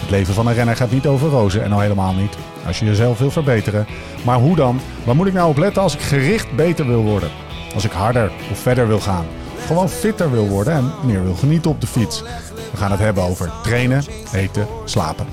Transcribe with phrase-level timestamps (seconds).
[0.00, 2.84] Het leven van een renner gaat niet over rozen en al helemaal niet als je
[2.84, 3.86] jezelf wil verbeteren.
[4.24, 4.80] Maar hoe dan?
[5.04, 7.30] Waar moet ik nou op letten als ik gericht beter wil worden?
[7.74, 9.26] Als ik harder of verder wil gaan?
[9.66, 12.22] Gewoon fitter wil worden en meer wil genieten op de fiets.
[12.70, 14.02] We gaan het hebben over trainen,
[14.32, 15.26] eten, slapen.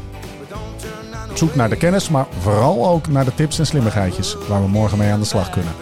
[1.33, 4.97] Zoek naar de kennis, maar vooral ook naar de tips en slimmigheidjes waar we morgen
[4.97, 5.73] mee aan de slag kunnen.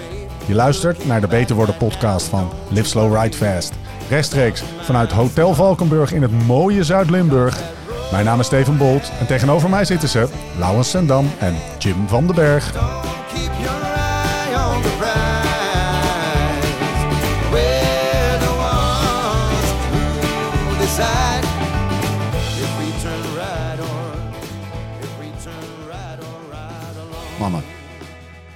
[0.45, 3.73] Je luistert naar de Beter Worden podcast van Live Slow Ride Fast.
[4.09, 7.61] Rechtstreeks vanuit Hotel Valkenburg in het mooie Zuid-Limburg.
[8.11, 12.25] Mijn naam is Steven Bolt en tegenover mij zitten ze Laurens Sendam en Jim van
[12.25, 12.73] den Berg.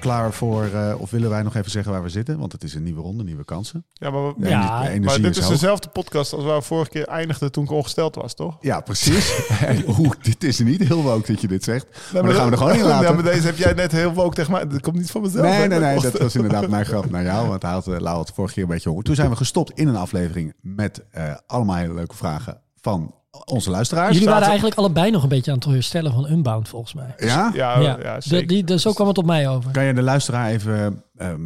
[0.08, 2.40] Klaar voor, eh, of willen wij nog even zeggen waar we zitten?
[2.40, 3.86] Want het is een nieuwe ronde, nieuwe kansen.
[3.94, 7.52] Ja, maar, we- Ja, maar dit is dezelfde podcast als waar we vorige keer eindigden
[7.52, 8.58] toen ik ongesteld was, toch?
[8.62, 9.36] Ja, precies.
[9.66, 11.86] En Oeh, dit is niet heel woke dat je dit zegt.
[12.14, 13.08] Maar, dan gaan we er gewoon in laten.
[13.08, 14.68] Ja, maar deze heb jij net heel woke tegen mij.
[14.68, 15.46] Dat komt niet van mezelf.
[15.46, 17.48] Nee, nee, nee, dat was inderdaad mijn grap naar jou.
[17.48, 19.04] Want hij had, uh, Lau had vorige keer een beetje honger.
[19.04, 23.70] Toen zijn we gestopt in een aflevering met eh, allemaal hele leuke vragen van onze
[23.70, 24.08] luisteraars.
[24.12, 27.14] Jullie waren zaten- eigenlijk allebei nog een beetje aan het herstellen van Unbound, volgens mij.
[27.18, 27.52] Ja?
[27.54, 28.48] Ja, ja, ja, zeker.
[28.48, 29.72] De- die, dus zo kwam het op mij over.
[29.72, 31.42] Kan je de luisteraar even ehm,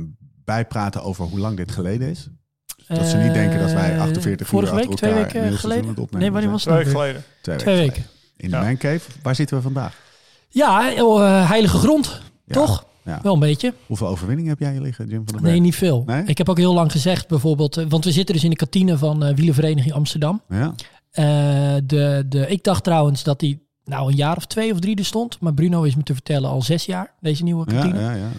[0.46, 2.28] bijpraten over hoe lang dit geleden is?
[2.88, 5.40] Dat ze niet denken dat wij Eh, 48 uur Vorige achter week, twee elkaar weken
[5.42, 5.90] mailseizoen geleden?
[5.90, 7.12] het opnemen Nee, wanneer was Twee het weken nou?
[7.12, 7.30] geleden.
[7.42, 7.94] Twee, Twee weken.
[7.94, 8.10] weken.
[8.38, 8.62] In de Ja.
[8.64, 9.10] Mancave.
[9.22, 9.96] Waar zitten we vandaag?
[10.50, 12.54] Ja, eh, heilige grond, Ja.
[12.54, 12.86] toch?
[13.04, 13.20] Ja.
[13.24, 13.74] Wel een beetje.
[13.88, 15.52] Hoeveel overwinningen heb jij hier liggen, Jim van der Berg?
[15.54, 16.04] Nee, niet veel.
[16.06, 16.24] Nee?
[16.26, 18.98] Ik heb ook heel lang gezegd, bijvoorbeeld, eh, want we zitten dus in de kantine
[18.98, 20.42] van eh Wielenvereniging Amsterdam.
[20.50, 20.74] Ja.
[21.12, 21.26] Eh,
[21.84, 25.06] de, de, ik dacht trouwens dat die nou een jaar of twee of drie er
[25.06, 25.40] stond.
[25.40, 28.02] Maar Bruno is me te vertellen al zes jaar, deze nieuwe Ja, kantine.
[28.02, 28.30] ja, ja.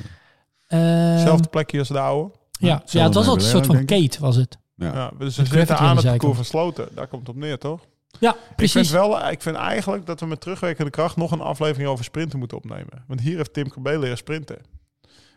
[0.66, 2.34] Ehm, Zelfde plekje als de oude.
[2.50, 3.84] ja, ja, het was altijd een soort van.
[3.84, 4.59] Kate, was het.
[4.75, 4.93] ja.
[4.94, 6.44] Ja, dus we zitten aan het parcours van.
[6.44, 6.88] Sloten.
[6.94, 7.81] Daar komt het op neer, toch?
[8.21, 8.91] Ja, Ik vind, precies.
[8.91, 12.56] wel, ik vind eigenlijk dat we met terugwerkende kracht nog een aflevering over sprinten moeten
[12.56, 13.04] opnemen.
[13.06, 14.56] Want hier heeft Tim Cabé leren sprinten.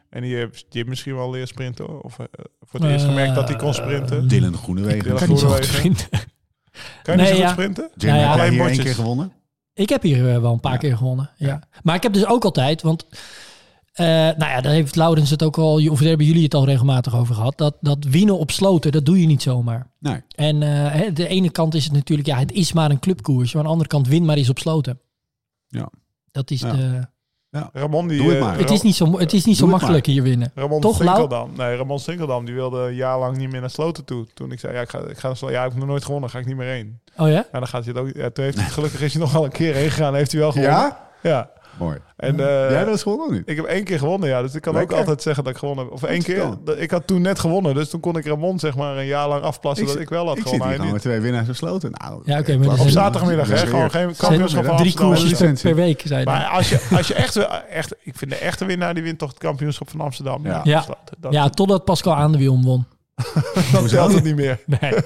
[0.10, 2.04] En die heeft Jim misschien wel leren sprinten.
[2.04, 2.26] Of eh,
[2.62, 4.22] voor het eerst gemerkt dat hij kon sprinten.
[4.24, 5.04] Eh, Dylan Groenewegen.
[5.04, 5.96] Dylan Groenewegen.
[7.04, 7.52] Kan je nee, zo goed ja.
[7.52, 7.90] sprinten?
[7.96, 9.32] Jim, Nou ja, heb hier één keer gewonnen?
[9.74, 10.78] Ik heb hier eh, wel een paar Ja.
[10.78, 11.30] keer gewonnen.
[11.36, 11.62] Ja.
[11.84, 13.06] Maar ik heb dus ook altijd, want
[13.94, 16.66] eh, nou ja, daar heeft Laurens het ook al, of daar hebben jullie het al
[16.66, 17.58] regelmatig over gehad.
[17.58, 19.92] Dat, dat winnen op sloten, dat doe je niet zomaar.
[20.00, 20.22] Nee.
[20.36, 23.48] En eh, hè, de ene kant is het natuurlijk, ja, het is maar een clubkoers.
[23.54, 25.00] Maar aan de andere kant, win maar eens op sloten.
[25.68, 25.90] Ja.
[26.32, 26.72] Dat is Ja.
[26.72, 27.08] de,
[27.74, 28.18] Ramon die...
[28.18, 28.58] Doe het eh, maar.
[28.58, 30.52] het is niet zo, het is niet zo Doe makkelijk hier winnen.
[30.56, 30.96] Ramon Toch?
[30.96, 31.52] Sinkeldam.
[31.58, 34.26] Nee, Ramon Sinkeldam die wilde een jaar lang niet meer naar Sloten toe.
[34.34, 35.56] Toen ik zei, ja, ik ga, ik ga naar Sloten.
[35.56, 37.00] Ja, ik heb nog nooit gewonnen, ga ik niet meer heen.
[37.18, 37.34] Oh ja?
[37.34, 38.16] Ja, dan gaat hij het ook.
[38.16, 40.16] Ja, toen heeft hij, gelukkig is hij nog wel een keer heen gegaan.
[40.16, 40.78] Heeft hij wel gewonnen.
[40.80, 41.10] Ja?
[41.22, 41.50] Ja.
[41.78, 41.98] Mooi.
[42.18, 43.42] En, eh, jij dat is gewonnen niet?
[43.50, 44.42] Ik heb één keer gewonnen, ja.
[44.42, 44.92] Dus ik kan Lekker.
[44.94, 45.94] ook altijd zeggen dat ik gewonnen heb.
[45.94, 46.38] Of één keer.
[46.38, 46.60] dan.
[46.64, 47.74] dat- Ik had toen net gewonnen.
[47.76, 50.38] Dus toen kon ik Ramon zeg maar een jaar lang afplassen dat ik wel had
[50.38, 50.68] ik zit gewonnen.
[50.68, 51.92] Hij gewoon met twee winnaars gesloten.
[51.92, 52.78] Nou, Ja, oké, maar klap.
[52.78, 53.58] dat Op zaterdagmiddag, hè?
[53.58, 55.30] Gewoon geen kampioenschap van Drie Amsterdam.
[55.30, 56.34] koersjes per week, zei hij.
[56.34, 57.96] Maar als je, als je echt, wil- echt...
[58.04, 60.46] Ik vind de echte winnaar, die wint toch het kampioenschap van Amsterdam.
[60.46, 60.62] Ja.
[60.64, 60.86] Ja.
[61.20, 62.86] Dat, totdat Pascal aan de wiel won.
[63.72, 64.60] dat telt het niet meer.
[64.66, 64.94] Nee.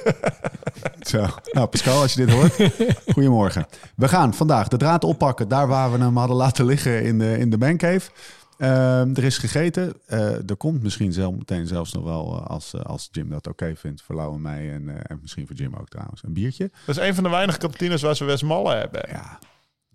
[0.99, 1.27] Zo.
[1.51, 2.55] Nou, Pascal, als je dit hoort,
[3.13, 3.65] goedemorgen.
[3.95, 7.37] We gaan vandaag de draad oppakken daar waar we hem hadden laten liggen in de,
[7.37, 8.09] in de mancave.
[8.57, 9.93] Ehm, er is gegeten.
[10.05, 13.47] Eh, er komt misschien zelf meteen zelfs nog wel, eh, als, eh, als Jim dat
[13.47, 16.33] oké vindt, voor Lau en mij en, eh, en misschien voor Jim ook trouwens, een
[16.33, 16.71] biertje.
[16.85, 19.01] Dat is een van de weinige kantines waar ze Westmalle hebben.
[19.11, 19.39] Ja,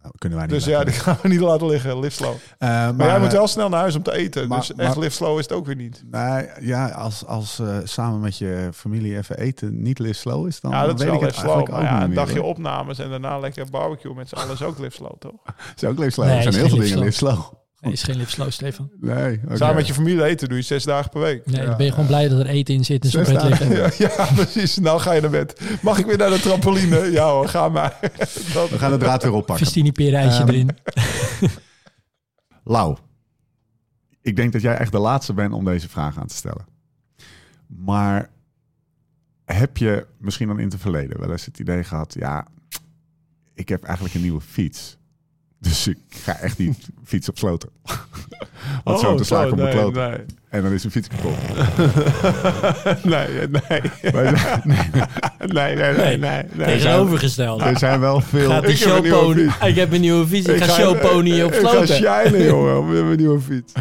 [0.04, 1.98] nou, kunnen wij niet Dus ja, die gaan we niet laten liggen.
[2.00, 2.30] Live slow.
[2.58, 4.48] Eh, maar, Maar jij moet wel snel naar huis om te eten.
[4.48, 6.02] maar- dus echt maar- live slow is het ook weer niet.
[6.10, 10.60] Nou ja, als, als eh, samen met je familie even eten niet live slow is,
[10.60, 11.58] dan Ja, dat is weet wel ik slow.
[11.58, 14.78] ook ja, niet een dagje opnames en daarna lekker barbecue met z'n allen is ook
[14.78, 15.32] live slow, toch?
[15.76, 16.26] Is ook live slow.
[16.26, 17.52] Nee, er zijn heel veel dingen live live slow.
[17.84, 18.90] Nee, is geen lipslow, Stefan.
[19.00, 19.56] Nee, oké.
[19.56, 21.46] Samen met je familie eten doe je zes dagen per week.
[21.46, 23.32] Nee, Ja, dan ben je gewoon blij dat er eten in zit en zo Zes
[23.32, 23.68] bed dagen.
[23.68, 24.06] liggen.
[24.08, 24.76] Ja, ja, precies.
[24.78, 25.60] Nou ga je naar bed.
[25.82, 26.98] Mag ik weer naar de trampoline?
[27.10, 27.98] Ja hoor, ga maar.
[28.54, 29.64] Dat, We gaan de draad weer oppakken.
[29.64, 30.70] Festini perijsje Ehm, erin.
[32.64, 32.96] Lau,
[34.22, 36.64] ik denk dat jij echt de laatste bent om deze vraag aan te stellen.
[37.66, 38.30] Maar
[39.44, 42.14] heb je misschien dan in het verleden wel eens het idee gehad...
[42.18, 42.46] ja,
[43.54, 44.96] ik heb eigenlijk een nieuwe fiets.
[45.64, 47.68] Dus ik ga echt niet fiets op sloten.
[48.84, 50.10] Wat zo Oh, te slaan op mijn kloten.
[50.10, 50.24] nee.
[50.54, 51.36] En dan is de fiets kapot.
[53.14, 53.80] nee, nee.
[54.12, 54.32] Nee,
[55.52, 56.42] Nee, nee, nee, nee.
[56.52, 56.66] nee.
[56.66, 57.60] Tegenovergesteld.
[57.60, 58.48] er zijn wel veel...
[58.50, 59.42] Gaat die Ik heb een nieuwe showpony.
[59.50, 59.66] fiets.
[59.66, 60.48] Ik heb een nieuwe fiets.
[60.48, 61.94] Ik, Ik ga ga- showpony op Ik ga sloten.
[61.94, 63.72] shinen, jongen, met mijn nieuwe fiets.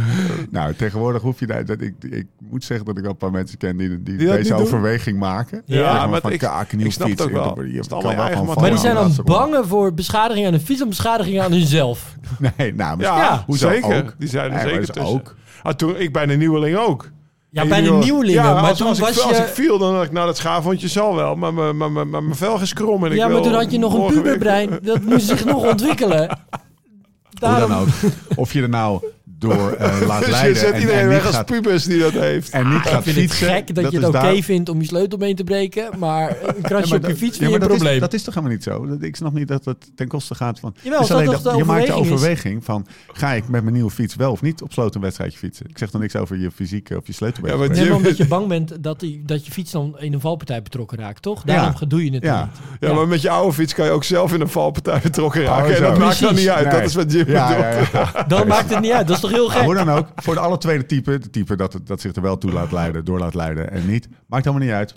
[0.49, 1.65] Nou, tegenwoordig hoef je daar...
[1.65, 4.27] Dat, ik, ik moet zeggen dat ik wel een paar mensen ken die, die, Die
[4.27, 4.61] dat deze doen?
[4.61, 5.61] overweging maken.
[5.65, 7.23] Ja, maar van, ik- kaak, een ik snap fiets.
[7.23, 7.63] het ook wel.
[7.65, 8.15] Je kan.
[8.55, 12.15] Maar die zijn dan bangen voor beschadiging aan de fiets en beschadiging aan hunzelf.
[12.57, 13.97] Nee, nou, Ja, hoezo zeker.
[13.97, 14.15] ook?
[14.17, 15.13] Die zijn er Nee, zeker dat tussen.
[15.13, 15.35] ook.
[15.63, 17.09] Ah, toen, ik bij de nieuweling ook.
[17.49, 18.43] Ja, bij de nieuwelingen.
[18.43, 19.53] Ja, maar als, toen als, was ik, als ik je...
[19.53, 21.35] viel, dan dacht ik, nou, dat schaafwondje zal wel.
[21.35, 23.05] Maar mijn- mijn- mijn mijn- mijn velg is krom.
[23.05, 24.79] En ik Ja, maar wil toen had je nog een puberbrein.
[24.81, 26.27] Dat moest zich nog ontwikkelen.
[26.27, 27.87] Hoe Daarom- dan ook.
[28.35, 29.01] Of je er nou
[29.43, 31.83] door eh, laat Dus je leiden zet en, iedereen en niet weg als gaat, pubers
[31.83, 32.49] die dat heeft.
[32.49, 33.47] en niet Ik gaat vind het fietsen.
[33.47, 36.61] gek dat, je is het oké daar- vindt om je sleutelbeen te breken, maar een
[36.71, 37.99] krasje Ja, op je fiets dat- ja, vind maar dat is- probleem.
[37.99, 38.85] Dat is toch helemaal niet zo?
[38.85, 40.75] Dat- Ik snap niet dat het ten koste gaat van...
[40.81, 42.65] Jawel, Het dat alleen toch de je maakt de overweging is.
[42.65, 42.85] van...
[43.13, 45.65] ga ik met mijn nieuwe fiets wel of niet op sloot een wedstrijdje fietsen?
[45.69, 47.51] Ik zeg dan niks over je fysieke of je sleutelbeen.
[47.51, 50.13] Ja, maar Nee, maar omdat je bang bent dat, die, dat je fiets dan in
[50.13, 51.43] een valpartij betrokken raakt, toch?
[51.43, 51.85] Daarom Ja.
[51.85, 52.41] doe je het Ja.
[52.41, 52.89] niet.
[52.89, 55.69] Ja, maar met je oude fiets kan je ook zelf in een valpartij betrokken raken.
[55.71, 56.71] Oh, en dat maakt dan niet uit.
[56.71, 57.91] Dat is wat Jim ja, bedoelt.
[57.91, 58.23] ja, ja.
[58.23, 59.07] Dan maakt het niet uit.
[59.07, 59.61] Dat is toch heel gek?
[59.63, 62.37] hoe dan ook, voor de alle tweede type, de type dat, dat zich er wel
[62.37, 64.93] toe laat leiden, door laat leiden en niet, maakt allemaal niet uit.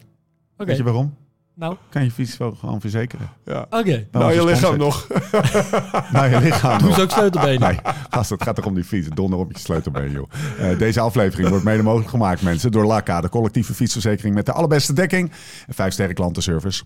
[0.57, 1.15] Oké, Weet je waarom?
[1.55, 3.29] nou, Kan je fiets wel gewoon verzekeren.
[3.45, 3.67] Ja.
[3.71, 4.07] oké.
[4.13, 5.07] Nou, je lichaam nog.
[6.13, 6.79] Nou, je lichaam.
[6.79, 6.97] Doe nog.
[6.97, 7.61] ze ook sleutelbenen.
[7.61, 7.79] Nee,
[8.11, 9.09] gast, het gaat toch om die fiets.
[9.15, 10.31] Donder op je sleutelbeen, joh.
[10.59, 14.53] Eh, deze aflevering wordt mede mogelijk gemaakt, mensen, door Lakka, de collectieve fietsverzekering met de
[14.53, 15.33] allerbeste dekking
[15.67, 16.83] en 5 sterren klantenservice.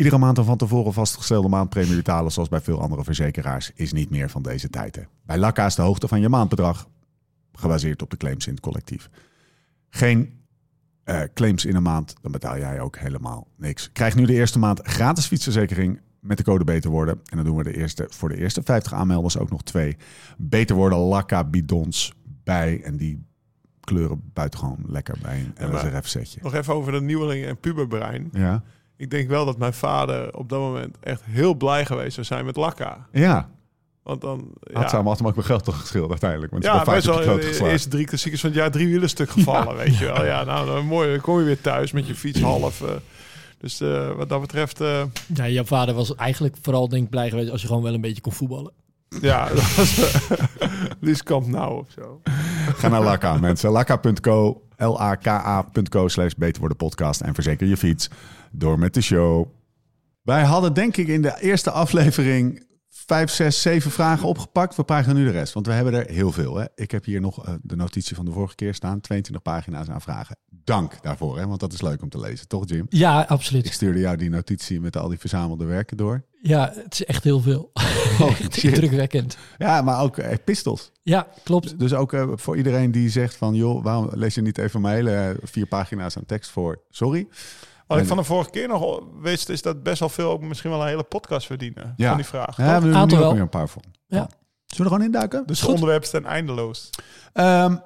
[0.00, 4.10] Iedere maand een van tevoren vastgestelde maandpremie betalen, zoals bij veel andere verzekeraars, is niet
[4.10, 4.96] meer van deze tijd.
[4.96, 5.02] hè.
[5.22, 6.88] Bij Lakka is de hoogte van je maandbedrag
[7.52, 9.10] gebaseerd op de claims in het collectief.
[9.88, 10.40] Geen
[11.04, 13.92] eh, claims in een maand, dan betaal jij ook helemaal niks.
[13.92, 17.20] Krijg nu de eerste maand gratis fietsverzekering met de code Beter Worden.
[17.24, 19.96] En dan doen we de eerste, voor de eerste 50 aanmelders ook nog twee
[20.38, 22.14] Beter Worden Lakka bidons
[22.44, 22.82] bij.
[22.82, 23.24] En die
[23.80, 26.40] kleuren buitengewoon lekker bij een maar- LSRF setje.
[26.42, 28.28] Nog even over de nieuweling en puberbrein.
[28.32, 28.62] Ja,
[29.00, 32.44] Ik denk wel dat mijn vader op dat moment echt heel blij geweest zou zijn
[32.44, 33.06] met Lakka.
[33.12, 33.50] ja.
[34.02, 34.50] Want dan...
[34.72, 36.52] had ja, ze allemaal ook mijn geld toch geschild uiteindelijk.
[36.52, 39.08] Want ja, best vaak wel groot de eerste drie klassiekers van het jaar drie wielen
[39.08, 40.24] stuk gevallen, weet je wel.
[40.24, 41.10] Ja, nou, dan, mooi.
[41.10, 42.80] Dan kom je weer thuis met je fiets half.
[42.82, 42.88] eh.
[43.58, 45.02] dus eh, wat dat betreft, eh,
[45.34, 48.00] Ja, jouw vader was eigenlijk vooral denk ik blij geweest als je gewoon wel een
[48.00, 48.72] beetje kon voetballen.
[49.20, 50.38] ja, dat was uh,
[51.00, 52.20] Lieskamp nou of zo.
[52.74, 53.70] Ga naar Lakka, mensen.
[53.70, 58.10] Lakka.co, L-A-K-A.co slash beter worden podcast en verzeker je fiets.
[58.52, 59.46] Door met de show.
[60.22, 64.76] Wij hadden denk ik in de eerste aflevering vijf, zes, zeven vragen opgepakt.
[64.76, 66.56] We praten nu de rest, want we hebben er heel veel.
[66.56, 66.64] Hè.
[66.74, 69.00] Ik heb hier nog eh, de notitie van de vorige keer staan.
[69.00, 70.36] 22 pagina's aan vragen.
[70.64, 72.48] Dank daarvoor, hè, want dat is leuk om te lezen.
[72.48, 72.86] Toch Jim?
[72.88, 73.66] Ja, Ik absoluut.
[73.72, 76.24] stuurde jou die notitie met al die verzamelde werken door.
[76.42, 77.70] Ja, het is echt heel veel.
[78.20, 78.34] Oh,
[78.74, 79.36] drukwekkend.
[79.58, 80.90] Ja, maar ook eh, pistols.
[81.02, 81.78] Ja, klopt.
[81.78, 83.54] Dus ook eh, voor iedereen die zegt van...
[83.54, 86.80] joh, waarom lees je niet even mijn hele eh, vier pagina's aan tekst voor?
[86.90, 87.28] Sorry.
[87.90, 90.70] Wat ik van de vorige keer nog wist, is dat best wel veel ook misschien
[90.70, 91.94] wel een hele podcast verdienen.
[91.96, 92.08] Ja.
[92.08, 92.56] Van die vraag.
[92.56, 93.82] Ja, we hebben er ook weer een paar van.
[94.06, 94.16] Ja.
[94.16, 94.30] Zullen
[94.66, 95.46] we er gewoon induiken?
[95.46, 95.68] Dus goed.
[95.68, 96.90] de onderwerpen zijn eindeloos.
[97.32, 97.76] Ehm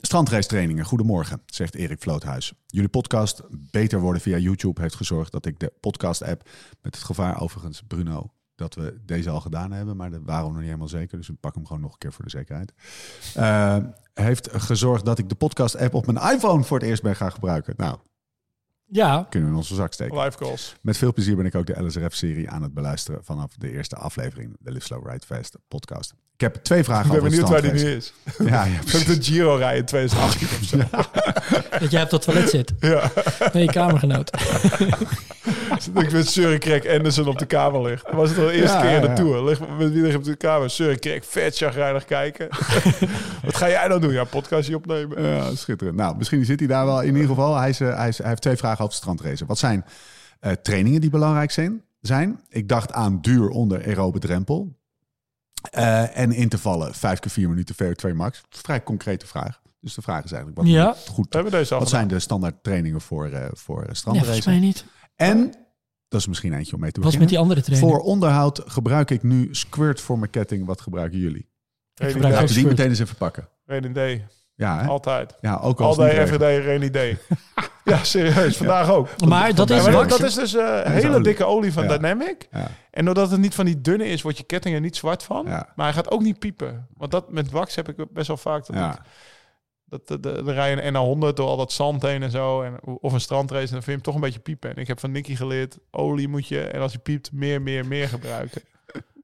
[0.00, 0.84] strandrace-trainingen.
[0.84, 2.52] Goedemorgen, zegt Erik Vloothuis.
[2.66, 6.48] Jullie podcast Beter Worden via YouTube heeft gezorgd dat ik de podcast-app...
[6.82, 9.96] met het gevaar overigens, Bruno, dat we deze al gedaan hebben...
[9.96, 11.98] maar dat waren we nog niet helemaal zeker, dus we pakken hem gewoon nog een
[11.98, 12.72] keer voor de zekerheid.
[13.34, 13.76] Eh,
[14.14, 17.74] heeft gezorgd dat ik de podcast-app op mijn iPhone voor het eerst ben gaan gebruiken.
[17.76, 17.98] Nou,
[18.90, 20.18] Ja, kunnen we in onze zak steken.
[20.18, 20.76] Live calls.
[20.80, 24.56] Met veel plezier ben ik ook de LSRF-serie aan het beluisteren vanaf de eerste aflevering,
[24.60, 26.14] de Live Slow Ride Fast podcast.
[26.34, 28.12] Ik heb twee vragen Ik ben over benieuwd waar die nu is.
[28.38, 28.80] Ja, ja,
[29.14, 31.78] de Giro rijden in 2018 of zo?
[31.78, 32.72] dat jij op dat toilet zit.
[32.80, 33.10] Ja.
[33.52, 34.30] Nee, je kamergenoot.
[35.94, 38.02] Ik met Craig Anderson op de kamer lig.
[38.02, 39.14] Dat was het al de eerste Ja, keer in de ja.
[39.14, 39.44] Tour.
[39.44, 40.70] Lig met wie lig ik op de kamer?
[40.70, 42.48] Søren Craig, vet chagrijnig kijken.
[43.44, 44.12] Wat ga jij dan doen?
[44.12, 45.22] Ja, podcastje opnemen.
[45.22, 45.96] Ja, schitterend.
[45.96, 47.00] Nou, misschien zit hij daar wel.
[47.02, 49.46] In ieder geval, hij, is, eh, hij, is, hij heeft twee vragen over strandracen.
[49.46, 49.84] Wat zijn
[50.40, 51.82] eh, trainingen die belangrijk zijn?
[52.00, 52.40] zijn?
[52.48, 54.76] Ik dacht aan duur onder aerobe drempel.
[55.70, 58.42] Eh, en intervallen, vijf keer vier minuten VO2 max.
[58.48, 59.60] Vrij concrete vraag.
[59.80, 60.94] Dus de vraag is eigenlijk, wat, Ja.
[61.10, 63.94] goed, We hebben deze al wat zijn de standaard trainingen voor, eh voor eh, Ja,
[63.94, 64.26] strandracen?
[64.32, 64.84] volgens mij niet.
[65.16, 65.54] En,
[66.08, 67.20] dat is misschien eentje om mee te Was beginnen.
[67.20, 67.88] met die andere trainer.
[67.88, 70.66] Voor onderhoud gebruik ik nu Squirt voor mijn ketting.
[70.66, 71.48] Wat gebruiken jullie?
[71.94, 73.48] Ik gebruik Laten die meteen eens even pakken.
[73.84, 74.24] Idee.
[74.54, 74.86] Ja, hè?
[74.86, 75.34] Altijd.
[75.40, 76.38] ja ook every regent.
[76.40, 77.18] day, geen idee.
[77.84, 78.56] ja, serieus.
[78.56, 79.08] Vandaag ook.
[79.26, 81.22] Maar dat Ja, is maar dat, is dus eh, is hele olie.
[81.22, 81.96] dikke olie van Ja.
[81.96, 82.48] Dynamic.
[82.50, 82.70] Ja.
[82.90, 85.44] En doordat het niet van die dunne is, wordt je ketting er niet zwart van.
[85.46, 85.72] Ja.
[85.76, 86.86] Maar hij gaat ook niet piepen.
[86.96, 88.66] Want dat met wax heb ik best wel vaak.
[88.66, 88.92] Dat Ja.
[88.92, 89.00] ik-
[89.88, 92.62] dat, dat, dat, dan rij je een NA100 door al dat zand heen en zo.
[92.62, 94.70] En, of een strandrace en dan vind je hem toch een beetje piepen.
[94.70, 97.86] En ik heb van Nicky geleerd, olie moet je, en als hij piept, meer, meer,
[97.86, 98.62] meer gebruiken.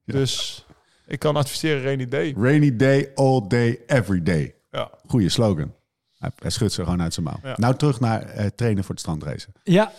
[0.07, 0.65] Dus
[1.07, 2.35] ik kan adviseren, Rainy Day.
[2.37, 4.55] Rainy day, all day, every day.
[4.71, 4.91] Ja.
[5.07, 5.73] Goeie slogan.
[6.19, 7.39] Hij, schudt ze gewoon uit zijn mouw.
[7.43, 7.55] Ja.
[7.57, 9.53] Nou, terug naar eh, trainen voor het strandracen.
[9.63, 9.93] Ja,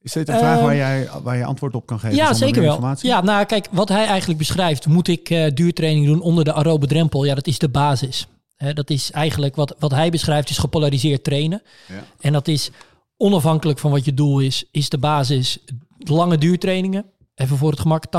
[0.00, 2.16] Is dit een vraag Ehm, waar, jij, waar je antwoord op kan geven?
[2.16, 2.94] Ja, zeker wel.
[3.00, 6.86] Ja, nou kijk, wat hij eigenlijk beschrijft, moet ik eh, duurtraining doen onder de aerobe
[6.86, 7.24] drempel?
[7.24, 8.28] Ja, dat is de basis.
[8.56, 11.62] Hè, dat is eigenlijk wat, wat hij beschrijft, is gepolariseerd trainen.
[11.88, 12.04] Ja.
[12.20, 12.70] En dat is
[13.16, 15.58] onafhankelijk van wat je doel is, is de basis
[15.98, 17.04] lange duurtrainingen.
[17.34, 18.10] Even voor het gemak 80%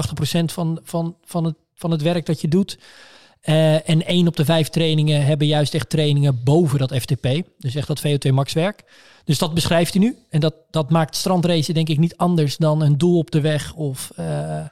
[0.46, 2.78] van, van, van, het, van het werk dat je doet.
[3.42, 7.28] Eh, en één op de vijf trainingen hebben juist echt trainingen boven dat FTP.
[7.58, 8.84] Dus echt dat VO2 max werk.
[9.24, 10.18] Dus dat beschrijft hij nu.
[10.30, 13.74] En dat, dat maakt strandracen denk ik niet anders dan een doel op de weg
[13.74, 14.66] of eh,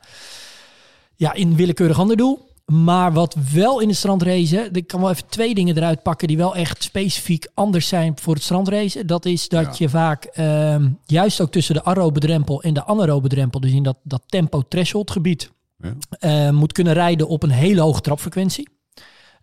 [1.15, 2.53] ja, in een willekeurig ander doel.
[2.65, 6.37] Maar wat wel in het strandracen, ik kan wel even twee dingen eruit pakken die
[6.37, 9.07] wel echt specifiek anders zijn voor het strandracen.
[9.07, 9.73] Dat is dat Ja.
[9.85, 13.83] je vaak ehm, juist ook tussen de aerobe drempel en de anaerobe drempel, dus in
[13.83, 15.95] dat, dat tempo threshold gebied, Ja.
[16.19, 18.69] eh, moet kunnen rijden op een hele hoge trapfrequentie.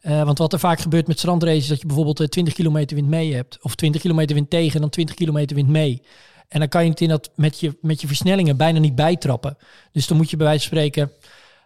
[0.01, 2.97] Eh, want wat er vaak gebeurt met strandraces is dat je bijvoorbeeld eh, 20 kilometer
[2.97, 3.59] wind mee hebt.
[3.63, 6.03] Of 20 kilometer wind tegen en dan 20 kilometer wind mee.
[6.49, 9.57] En dan kan je het in dat met je, met je versnellingen bijna niet bijtrappen.
[9.93, 11.11] Dus dan moet je bij wijze van spreken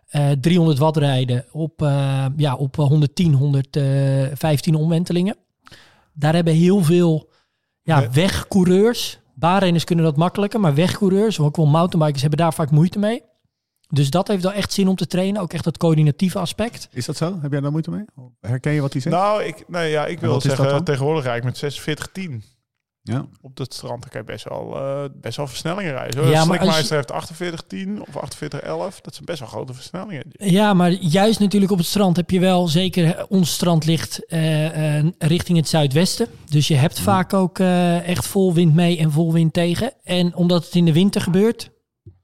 [0.07, 5.37] eh, 300 watt rijden op, eh, ja, op 110, 115 omwentelingen.
[6.13, 7.31] Daar hebben heel veel
[7.83, 9.19] ja, wegcoureurs.
[9.35, 13.23] Baanrenners kunnen dat makkelijker, maar wegcoureurs, ook wel mountainbikers, hebben daar vaak moeite mee.
[13.89, 15.43] Dus dat heeft wel echt zin om te trainen.
[15.43, 16.89] Ook echt dat coördinatieve aspect.
[16.93, 17.39] Is dat zo?
[17.41, 18.05] Heb jij daar moeite mee?
[18.41, 19.17] Herken je wat hij zegt?
[19.17, 21.79] Nou, ik, nee, ja, ik wil zeggen, tegenwoordig rijd ik met
[22.43, 22.56] 46-10
[23.15, 23.27] ja.
[23.43, 24.01] op het strand.
[24.01, 26.13] Dan kan je best wel, eh, best wel versnellingen rijden.
[26.23, 29.01] Zo, Ja, ja, maar als je- heeft 48-10 of 48-11.
[29.01, 30.25] Dat zijn best wel grote versnellingen.
[30.33, 34.97] Ja, maar juist natuurlijk op het strand heb je wel, zeker ons strand ligt eh,
[34.99, 36.27] eh, richting het zuidwesten.
[36.51, 39.93] Dus je hebt vaak ook eh, echt vol wind mee en vol wind tegen.
[40.05, 41.71] En omdat het in de winter gebeurt,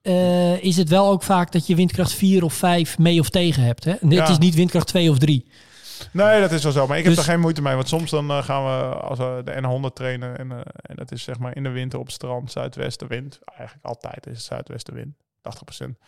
[0.02, 3.62] eh, is het wel ook vaak dat je windkracht 4 of 5 mee of tegen
[3.62, 3.84] hebt.
[3.84, 3.90] Hè?
[4.00, 4.28] Het Ja.
[4.28, 5.46] is niet windkracht 2 of 3.
[6.12, 6.86] Nee, dat is wel zo.
[6.86, 7.74] Maar ik heb Dus- er geen moeite mee.
[7.74, 10.38] Want soms dan eh, gaan we als we de N100 trainen.
[10.38, 13.38] En, eh, en dat is zeg maar in de winter op het strand, zuidwestenwind.
[13.44, 15.14] Eigenlijk altijd is het zuidwestenwind.
[15.40, 15.98] 80%.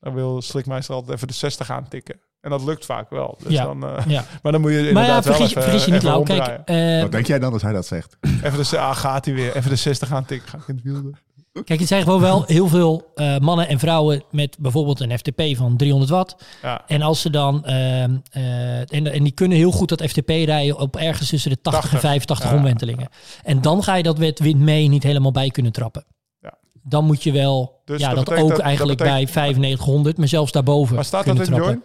[0.00, 2.20] Dan wil Slikmeister altijd even de 60 aantikken.
[2.40, 3.38] En dat lukt vaak wel.
[3.42, 3.64] Dus Ja.
[3.64, 4.24] dan, eh, Ja.
[4.42, 6.24] maar dan moet je Maar ja, inderdaad wel vergis, even, vergis je niet, even Lau.
[6.24, 8.16] Kijk, eh, Wat denk jij dan als hij dat zegt?
[8.42, 9.56] Even de, ah, gaat hij weer.
[9.56, 10.48] Even de 60 aantikken.
[10.48, 11.16] Ga ik in het wiel doen.
[11.64, 15.42] Kijk, het zijn gewoon wel heel veel eh, mannen en vrouwen met bijvoorbeeld een FTP
[15.56, 16.36] van 300 watt.
[16.62, 16.82] Ja.
[16.86, 20.78] En als ze dan, ehm, eh, en, en die kunnen heel goed dat FTP rijden
[20.78, 22.00] op ergens tussen de 80 en 80.
[22.10, 22.56] 85 Ja.
[22.56, 23.08] omwentelingen.
[23.42, 26.04] En dan ga je dat met wind mee niet helemaal bij kunnen trappen.
[26.40, 26.54] Ja.
[26.82, 30.28] Dan moet je wel, Dus ja, dat ook dat- dat eigenlijk betekent- bij 9500, maar
[30.28, 31.82] zelfs daarboven Maar staat dat kunnen in trappen.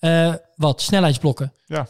[0.00, 0.28] Join?
[0.28, 0.80] Eh, wat?
[0.82, 1.52] Snelheidsblokken.
[1.66, 1.86] Ja.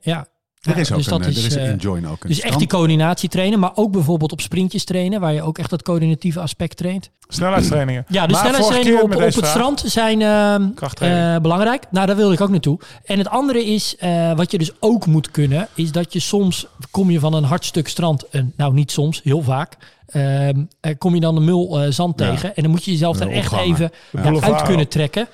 [0.00, 0.26] Ja.
[0.60, 2.66] Er is ook dus dat een, er is, eh, Join ook een Dus echt die
[2.66, 6.76] coördinatie trainen, maar ook bijvoorbeeld op sprintjes trainen, waar je ook echt dat coördinatieve aspect
[6.76, 7.10] traint.
[7.28, 8.04] Snelheidstrainingen.
[8.08, 10.68] Ja, de Maar snelheidstrainingen op, het vraag- strand zijn ehm,
[11.00, 11.84] eh, belangrijk.
[11.90, 12.78] Nou, daar wilde ik ook naartoe.
[13.04, 16.66] En het andere is, eh, wat je dus ook moet kunnen, is dat je soms
[16.90, 19.76] kom je van een hard stuk strand, en nou niet soms, heel vaak,
[20.06, 22.30] ehm, eh, kom je dan een mul eh, zand Ja.
[22.30, 22.56] tegen.
[22.56, 25.28] En dan moet je jezelf De er echt even ja, uit kunnen trekken.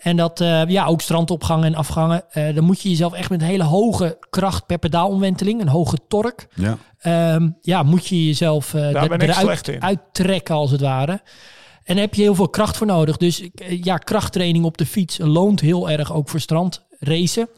[0.00, 2.22] En dat, eh, ja, ook strandopgangen en afgangen.
[2.30, 5.98] eh, dan moet je jezelf echt met een hele hoge kracht per pedaalomwenteling, een hoge
[6.08, 6.78] torque, Ja.
[6.98, 9.82] Ehm, ja, moet je jezelf eh, Daar ben ik eruit slecht in.
[9.82, 11.12] uittrekken als het ware.
[11.84, 13.16] En daar heb je heel veel kracht voor nodig.
[13.16, 13.42] Dus
[13.82, 17.48] ja, krachttraining op de fiets loont heel erg ook voor strandracen.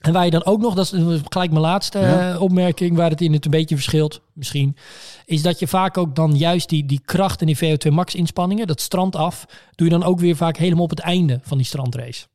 [0.00, 2.32] En waar je dan ook nog, dat is gelijk mijn laatste Ja.
[2.34, 4.76] eh, opmerking, waar het in het een beetje verschilt misschien,
[5.24, 8.66] is dat je vaak ook dan juist die, die kracht en die VO2 max inspanningen,
[8.66, 11.66] dat strand af, doe je dan ook weer vaak helemaal op het einde van die
[11.66, 12.26] strandrace.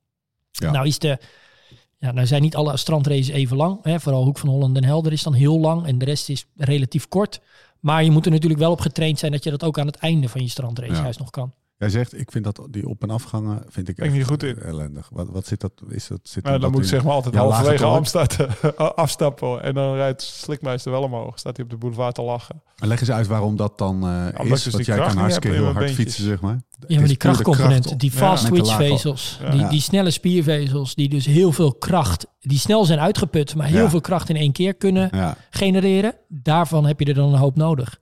[0.51, 0.72] Ja.
[0.72, 1.17] Nou is de,
[1.98, 3.79] ja, nou zijn niet alle strandraces even lang.
[3.81, 4.00] Hè?
[4.00, 7.07] Vooral Hoek van Holland en Helder is dan heel lang en de rest is relatief
[7.07, 7.39] kort.
[7.79, 9.95] Maar je moet er natuurlijk wel op getraind zijn dat je dat ook aan het
[9.98, 11.01] einde van je strandrace Ja.
[11.01, 11.53] juist nog kan.
[11.77, 14.60] Jij zegt, ik vind dat die op- en afgangen vind ik echt niet goed in.
[14.60, 15.10] ellendig.
[15.12, 15.72] Wat, wat zit dat?
[15.89, 17.86] Is dat zit Nou, dat dan moet ik zeg maar altijd Ja, halverwege.
[17.86, 18.38] Amstad
[18.96, 19.63] afstappen.
[19.63, 21.39] En dan rijdt Slikmeister wel omhoog.
[21.39, 22.62] Staat hij op de boulevard te lachen.
[22.79, 24.50] Maar leg eens uit waarom dat dan eh, is.
[24.50, 25.98] dus Want die jij kan hartstikke heel hard beentjes.
[25.98, 26.60] fietsen, zeg maar.
[26.88, 28.17] Ja, maar die krachtcomponenten, kracht die Ja.
[28.17, 29.50] fast de twitch vezels, Ja.
[29.51, 29.70] die, Ja.
[29.70, 33.89] die snelle spiervezels, die dus heel veel kracht, die snel zijn uitgeput, maar heel Ja.
[33.89, 35.38] veel kracht in één keer kunnen Ja.
[35.50, 36.15] genereren.
[36.27, 38.00] Daarvan heb je er dan een hoop nodig.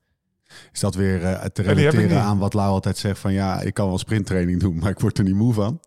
[0.72, 3.88] Is dat weer eh, te relateren aan wat Lau altijd zegt van ja, ik kan
[3.88, 5.80] wel sprinttraining doen, maar ik word er niet moe van.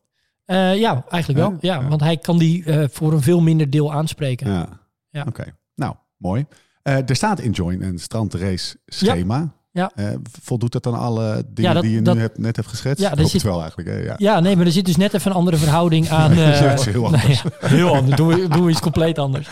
[0.45, 1.59] Eh, ja, eigenlijk wel.
[1.61, 1.75] Ja?
[1.75, 1.89] Ja, Ja.
[1.89, 4.51] want hij kan die eh, voor een veel minder deel aanspreken.
[4.53, 4.81] Ja.
[5.11, 5.25] Ja.
[5.29, 5.45] Oké,
[5.75, 6.47] nou, mooi.
[6.83, 9.55] Eh, er staat in Join een strandrace schema.
[9.77, 9.91] Ja.
[9.95, 12.69] Eh, voldoet dat aan alle dingen Ja, dat- die je dat- nu hebt, net hebt
[12.69, 13.03] geschetst?
[13.03, 13.89] Ja, Ja, dat zit- het wel eigenlijk.
[13.89, 13.97] Hè?
[13.97, 14.15] Ja.
[14.19, 16.31] Ja, nee, maar er zit dus net even een andere verhouding aan.
[16.39, 17.43] eh, dat is heel anders.
[17.43, 18.17] ja, heel anders.
[18.17, 19.49] Doen we, doen we iets compleet anders.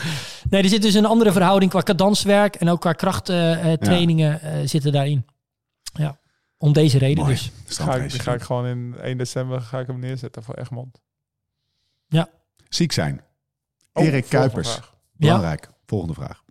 [0.50, 5.26] Nee, er zit dus een andere verhouding qua kadanswerk en ook qua krachttrainingen zitten daarin.
[5.94, 6.18] Ja,
[6.58, 7.34] om deze reden Mooi.
[7.34, 7.78] dus.
[7.78, 11.00] Ga ik, ga ik gewoon in 1 december ga ik hem neerzetten voor Egmond.
[12.68, 13.20] Ziek zijn.
[13.92, 14.70] Oh, Erik Kuipers.
[14.72, 14.94] vraag.
[15.12, 15.68] Belangrijk.
[15.86, 16.42] Volgende vraag.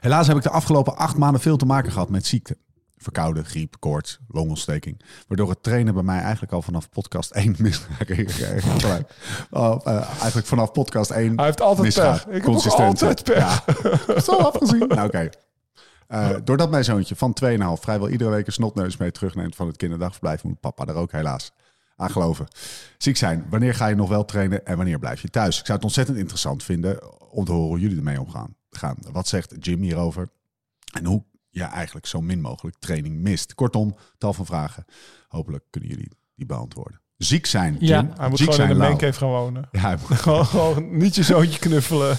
[0.00, 2.56] Helaas heb ik de afgelopen acht maanden veel te maken gehad met ziekte.
[2.96, 5.02] Verkouden, griep, koorts, longontsteking.
[5.28, 8.08] Waardoor het trainen bij mij eigenlijk al vanaf podcast 1 misgaat.
[9.50, 12.24] Oh, eh, eigenlijk vanaf podcast 1 Hij heeft altijd misgaat.
[12.24, 12.34] pech.
[12.34, 13.36] Ik heb ook altijd pech.
[14.06, 14.88] Ja, zo afgezien.
[14.88, 15.28] Nou, oké.
[16.06, 19.76] Eh, doordat mijn zoontje van 2,5 vrijwel iedere week een snotneus mee terugneemt van het
[19.76, 21.52] kinderdagverblijf, moet papa er ook helaas
[21.96, 22.46] aan geloven.
[22.98, 23.46] Ziek zijn.
[23.50, 25.58] Wanneer ga je nog wel trainen en wanneer blijf je thuis?
[25.58, 28.54] Ik zou het ontzettend interessant vinden om te horen hoe jullie ermee omgaan.
[28.78, 28.96] Gaan.
[29.12, 30.28] Wat zegt Jim hierover?
[30.92, 33.54] En hoe je eigenlijk zo min mogelijk training mist.
[33.54, 34.84] Kortom, tal van vragen.
[35.28, 37.00] Hopelijk kunnen jullie die beantwoorden.
[37.16, 37.88] Ziek zijn, Jim.
[37.88, 38.08] Ja.
[38.16, 39.68] Hij moet Ziek gewoon in de mancave gaan wonen.
[39.72, 42.16] Ja, hij moet- Gewoon, gewoon niet je zoontje knuffelen.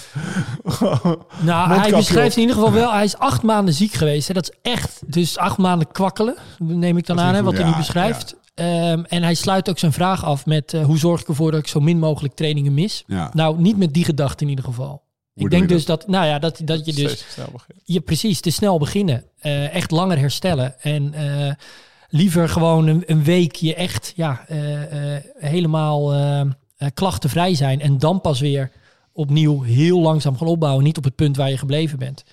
[1.40, 2.36] Nou, hij beschrijft op.
[2.36, 4.28] in ieder geval wel, hij is acht maanden ziek geweest.
[4.28, 4.34] Hè.
[4.34, 7.70] Dat is echt, dus acht maanden kwakkelen, neem ik dan aan, hè, wat hij nu
[7.70, 8.36] Ja, beschrijft.
[8.54, 11.60] Ehm, en hij sluit ook zijn vraag af met eh, hoe zorg ik ervoor dat
[11.60, 13.04] ik zo min mogelijk trainingen mis.
[13.06, 13.30] ja.
[13.32, 15.04] Nou, niet met die gedachte in ieder geval.
[15.36, 17.82] Ik denk dus dat, nou ja, dat, dat je dus Steeds snel beginnen.
[17.84, 19.24] je precies te snel beginnen.
[19.38, 20.80] Eh, echt langer herstellen.
[20.80, 21.52] En eh,
[22.08, 26.14] liever gewoon een, een week je echt ja, eh, eh, helemaal
[26.94, 27.80] klachtenvrij zijn.
[27.80, 28.70] En dan pas weer
[29.12, 30.84] opnieuw heel langzaam gaan opbouwen.
[30.84, 32.24] Niet op het punt waar je gebleven bent.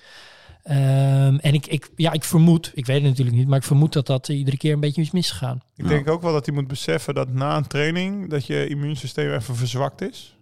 [0.62, 3.92] Ehm, en ik, ik, ja, ik vermoed, ik weet het natuurlijk niet, maar ik vermoed
[3.92, 5.62] dat dat iedere keer een beetje is misgegaan.
[5.76, 9.32] Ik denk ook wel dat hij moet beseffen dat na een training dat je immuunsysteem
[9.32, 10.36] even verzwakt is.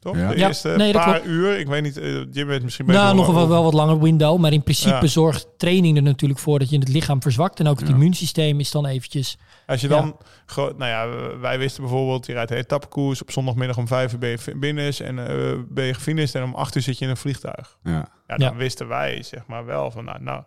[0.00, 0.16] Toch?
[0.16, 0.28] Ja.
[0.28, 1.26] De Ja, eerste nee, paar klopt.
[1.26, 1.58] uur.
[1.58, 4.38] Ik weet niet, eh, Jim weet misschien beter Nou, nog wel, wel wat langer window,
[4.38, 5.06] maar in principe Ja.
[5.06, 7.60] zorgt training er natuurlijk voor dat je het lichaam verzwakt.
[7.60, 7.94] En ook het Ja.
[7.94, 12.50] immuunsysteem is dan eventjes Als je dan, gewoon- nou ja, wij wisten bijvoorbeeld, je rijdt
[12.50, 13.22] een etappekoers.
[13.22, 16.54] Op zondagmiddag om vijf uur ben je binnen en eh, ben je gefinished en om
[16.54, 17.76] acht uur zit je in een vliegtuig.
[17.82, 18.56] ja, Ja, dan Ja.
[18.56, 20.42] wisten wij zeg maar wel van, nou, nou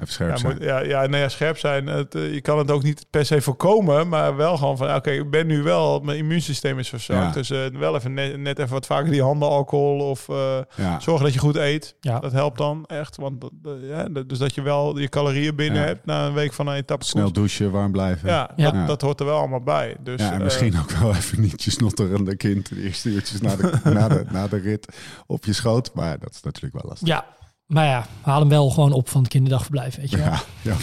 [0.00, 0.52] even scherp ja, zijn.
[0.54, 1.86] moet, ja, ja, nee, ja, scherp zijn.
[1.86, 5.10] Het, eh, je kan het ook niet per se voorkomen, maar wel gewoon van, oké,
[5.10, 7.26] ik ben nu wel, mijn immuunsysteem is verzwakt.
[7.26, 7.32] Ja.
[7.32, 11.00] Dus eh, wel even net, net even wat vaker die handen alcohol of eh, Ja.
[11.00, 11.94] zorgen dat je goed eet.
[12.00, 12.18] Ja.
[12.18, 13.44] Dat helpt dan echt, want
[13.82, 15.86] ja, dus dat je wel je calorieën binnen Ja.
[15.86, 17.04] hebt na een week van een etappe.
[17.04, 18.28] Snel douchen, warm blijven.
[18.28, 18.70] Ja, Ja.
[18.70, 19.96] Dat, dat hoort er wel allemaal bij.
[20.00, 23.40] Dus, ja, en eh, misschien ook wel even niet je snotterende kind de eerste uurtjes
[23.40, 25.90] na de, na, de, na de rit op je schoot.
[25.94, 27.08] Maar dat is natuurlijk wel lastig.
[27.08, 27.24] Ja,
[27.66, 30.26] maar ja, haal hem wel gewoon op van het kinderdagverblijf, weet je wel.
[30.62, 30.74] Ja.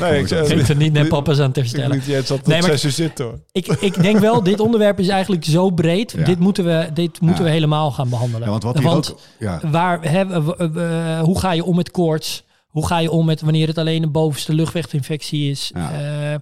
[0.00, 1.52] Nee, ik, vind het niet net papa's aan
[1.96, 3.38] ik Jens dat Nee, maar- zes uur zit hoor.
[3.52, 6.12] Ik, ik denk wel, dit onderwerp is eigenlijk zo breed.
[6.16, 6.24] Ja.
[6.24, 7.48] Dit moeten we, dit moeten Ja.
[7.50, 8.44] we helemaal gaan behandelen.
[8.44, 9.20] Ja, want wat hier ook...
[9.38, 12.44] Ja, waar, hè, w- w- w- hoe ga je om met koorts?
[12.68, 15.70] Hoe ga je om met wanneer het alleen een bovenste luchtweginfectie is?
[15.74, 15.92] Ja.
[15.92, 16.34] Eh,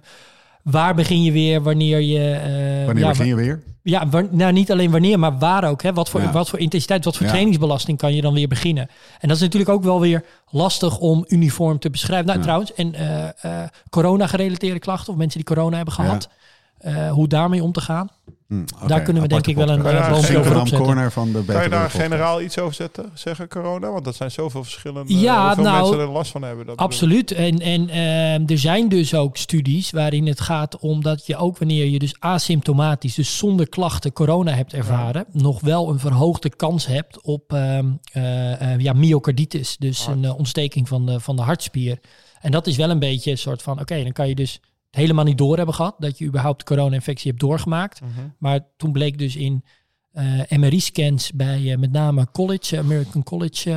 [0.63, 2.29] waar begin je weer wanneer je...
[2.31, 3.63] eh, wanneer ja, begin je weer?
[3.83, 5.83] Ja, nou, niet alleen wanneer, maar waar ook.
[5.83, 5.93] Hè?
[5.93, 6.31] Wat, voor, Ja.
[6.31, 7.31] wat voor intensiteit, wat voor Ja.
[7.31, 8.87] trainingsbelasting kan je dan weer beginnen?
[9.19, 12.27] En dat is natuurlijk ook wel weer lastig om uniform te beschrijven.
[12.27, 13.27] Nou, trouwens, en eh,
[13.63, 16.29] eh, corona-gerelateerde klachten of mensen die corona hebben gehad.
[16.77, 18.09] eh, hoe daarmee om te gaan.
[18.51, 20.85] Hm, Daar kunnen we denk ik wel een Ja, boompje over opzetten.
[20.85, 22.03] corner van de Kan je daar Podcast.
[22.03, 23.91] generaal iets over zetten, zeggen corona?
[23.91, 25.19] Want dat zijn zoveel verschillende...
[25.19, 26.65] Ja, nou, mensen er last van hebben.
[26.65, 26.91] Dat bedoel.
[26.91, 27.31] Absoluut.
[27.31, 31.57] En, en ehm, er zijn dus ook studies waarin het gaat om dat je ook
[31.57, 36.85] wanneer je dus asymptomatisch, dus zonder klachten corona hebt ervaren, nog wel een verhoogde kans
[36.85, 39.77] hebt op ehm, eh, eh, ja, myocarditis.
[39.77, 40.17] Dus Hart.
[40.17, 41.99] een eh, ontsteking van de, van de hartspier.
[42.41, 44.59] En dat is wel een beetje een soort van, oké, dan kan je dus
[44.91, 48.01] het helemaal niet door hebben gehad dat je überhaupt de corona-infectie hebt doorgemaakt.
[48.01, 48.11] Mhm.
[48.37, 49.63] Maar toen bleek dus in
[50.11, 53.71] eh, MRI-scans bij eh, met name college, American College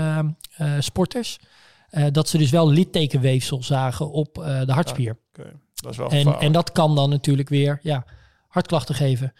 [0.56, 1.38] eh, sporters,
[1.90, 5.16] eh, dat ze dus wel littekenweefsel zagen op eh, de hartspier.
[5.36, 6.42] Oké, Dat is wel en, gevaarlijk.
[6.44, 8.04] en dat kan dan natuurlijk weer ja,
[8.48, 9.32] hartklachten geven.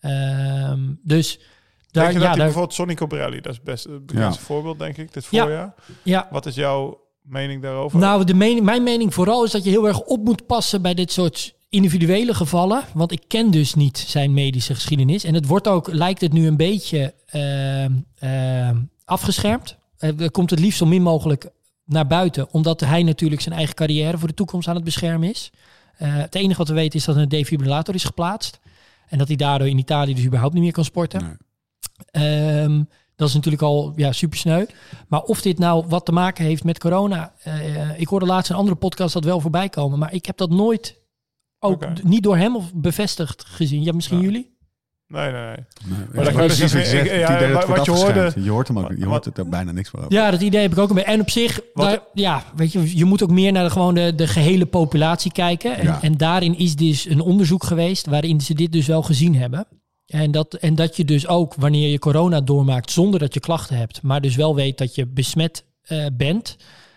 [0.00, 1.44] Ehm, dus Denk
[1.90, 4.96] daar, je dat ja, daar, bijvoorbeeld Sonny Cobrelli, dat is best het bekendste voorbeeld, denk
[4.96, 5.42] ik, dit Ja.
[5.42, 5.74] voorjaar.
[6.02, 7.98] ja, Wat is jouw mening daarover?
[7.98, 10.94] Nou, de mening, mijn mening vooral is dat je heel erg op moet passen bij
[10.94, 12.84] dit soort individuele gevallen.
[12.94, 15.24] Want ik ken dus niet zijn medische geschiedenis.
[15.24, 19.76] En het wordt ook, lijkt het nu een beetje ehm, ehm, afgeschermd.
[19.98, 21.50] Eh, Er komt het liefst zo min mogelijk
[21.84, 22.48] naar buiten.
[22.50, 25.50] Omdat hij natuurlijk zijn eigen carrière voor de toekomst aan het beschermen is.
[25.96, 28.58] Eh, het enige wat we weten is dat er een defibrillator is geplaatst.
[29.08, 31.22] En dat hij daardoor in Italië dus überhaupt niet meer kan sporten.
[31.22, 31.34] Nee.
[32.10, 32.82] Ehm,
[33.20, 34.64] dat is natuurlijk al ja, super sneu.
[35.08, 37.32] Maar of dit nou wat te maken heeft met corona.
[37.42, 39.98] eh, ik hoorde laatst een andere podcast dat wel voorbij komen.
[39.98, 40.98] Maar ik heb dat nooit
[41.58, 43.82] ook niet door hem of bevestigd gezien.
[43.82, 44.24] Ja, misschien Ja.
[44.24, 44.58] jullie?
[45.06, 45.56] Nee, nee, nee.
[46.12, 47.10] Kan je dus precies wat je zegt.
[47.10, 48.92] ja, dat wat- wat hoorde- Je hoort hem ook.
[48.96, 50.16] Je hoort er bijna niks meer over.
[50.16, 51.10] Ja, dat idee heb ik ook een beetje.
[51.10, 54.14] En op zich, daar- ja, weet je, je moet ook meer naar de, gewoon de,
[54.14, 55.76] de gehele populatie kijken.
[55.76, 56.02] En, Ja.
[56.02, 59.66] en daarin is dus een onderzoek geweest waarin ze dit dus wel gezien hebben.
[60.10, 63.76] En dat, en dat je dus ook wanneer je corona doormaakt zonder dat je klachten
[63.76, 66.56] hebt, maar dus wel weet dat je besmet eh, bent,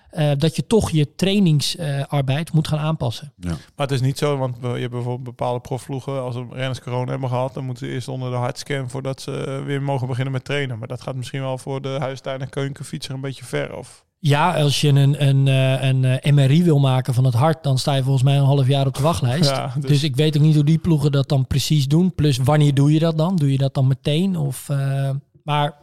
[0.10, 3.34] eh, dat je toch je trainingsarbeid moet gaan aanpassen.
[3.36, 6.22] Maar het is niet zo, want je hebt bijvoorbeeld bepaalde profvloegen.
[6.22, 9.44] Als de renners corona hebben gehad, dan moeten ze eerst onder de hardscan voordat ze
[9.44, 10.80] eh, weer mogen beginnen met trainen.
[10.80, 13.76] Maar dat gaat misschien wel voor de huistuin- en keukenfietser een beetje ver.
[13.76, 17.64] Of Ja, als je een, een, eh, een eh, MRI wil maken van het hart,
[17.64, 19.50] dan sta je volgens mij een half jaar op de wachtlijst.
[19.50, 19.90] Ja, dus...
[19.90, 22.16] dus- ik weet ook niet hoe die ploegen dat dan precies doen.
[22.16, 23.36] Plus, wanneer doe je dat dan?
[23.36, 24.38] Doe je dat dan meteen?
[24.38, 25.10] Of, eh,
[25.44, 25.74] maar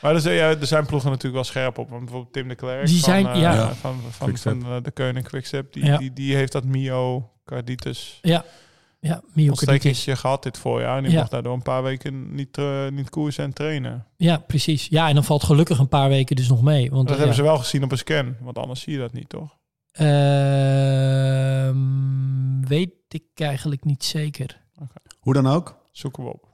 [0.00, 1.88] Maar er zijn, ja, er zijn ploegen natuurlijk wel scherp op.
[1.88, 3.74] Want bijvoorbeeld Tim de Klerk Die van, eh, ja.
[3.74, 5.96] van, van, van, de Keuning Quickstep, die, Ja.
[5.96, 8.44] die, die heeft dat myocarditis ja,
[9.08, 9.48] ja myocarditis.
[9.48, 10.96] ontstekingje gehad dit voorjaar.
[10.96, 11.18] En die Ja.
[11.18, 14.06] mocht daardoor een paar weken niet, eh, niet koersen en trainen.
[14.16, 14.86] Ja, precies.
[14.90, 16.90] Ja, en dan valt gelukkig een paar weken dus nog mee.
[16.90, 18.36] Want, Dat hebben ze wel gezien op een scan.
[18.40, 19.56] Want anders zie je dat niet, toch?
[21.34, 24.62] Ehm, weet ik eigenlijk niet zeker.
[25.20, 26.48] Hoe dan ook, Zoeken we op.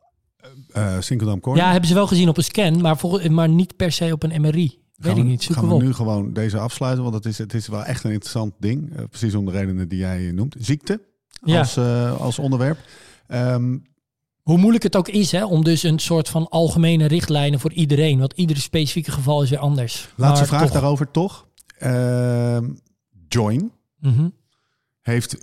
[0.73, 1.65] eh Sinkeldam Corner.
[1.65, 2.97] Ja, hebben ze wel gezien op een scan, maar,
[3.31, 4.79] maar niet per se op een MRI.
[4.95, 5.43] Weet ik niet.
[5.43, 8.11] Zoeken Gaan we nu gewoon deze afsluiten, want het is, het is wel echt een
[8.11, 8.97] interessant ding.
[8.97, 10.57] eh, precies om de redenen die jij noemt.
[10.59, 11.01] Ziekte.
[11.41, 12.79] Als, eh, als onderwerp.
[13.27, 13.79] Ehm,
[14.43, 18.19] Hoe moeilijk het ook is, hè, om dus een soort van algemene richtlijnen voor iedereen.
[18.19, 20.09] Want ieder specifieke geval is weer anders.
[20.17, 21.47] laatste Maar vraag toch- daarover toch.
[21.79, 22.69] Ehm,
[23.29, 24.29] Join Mhm.
[25.01, 25.37] heeft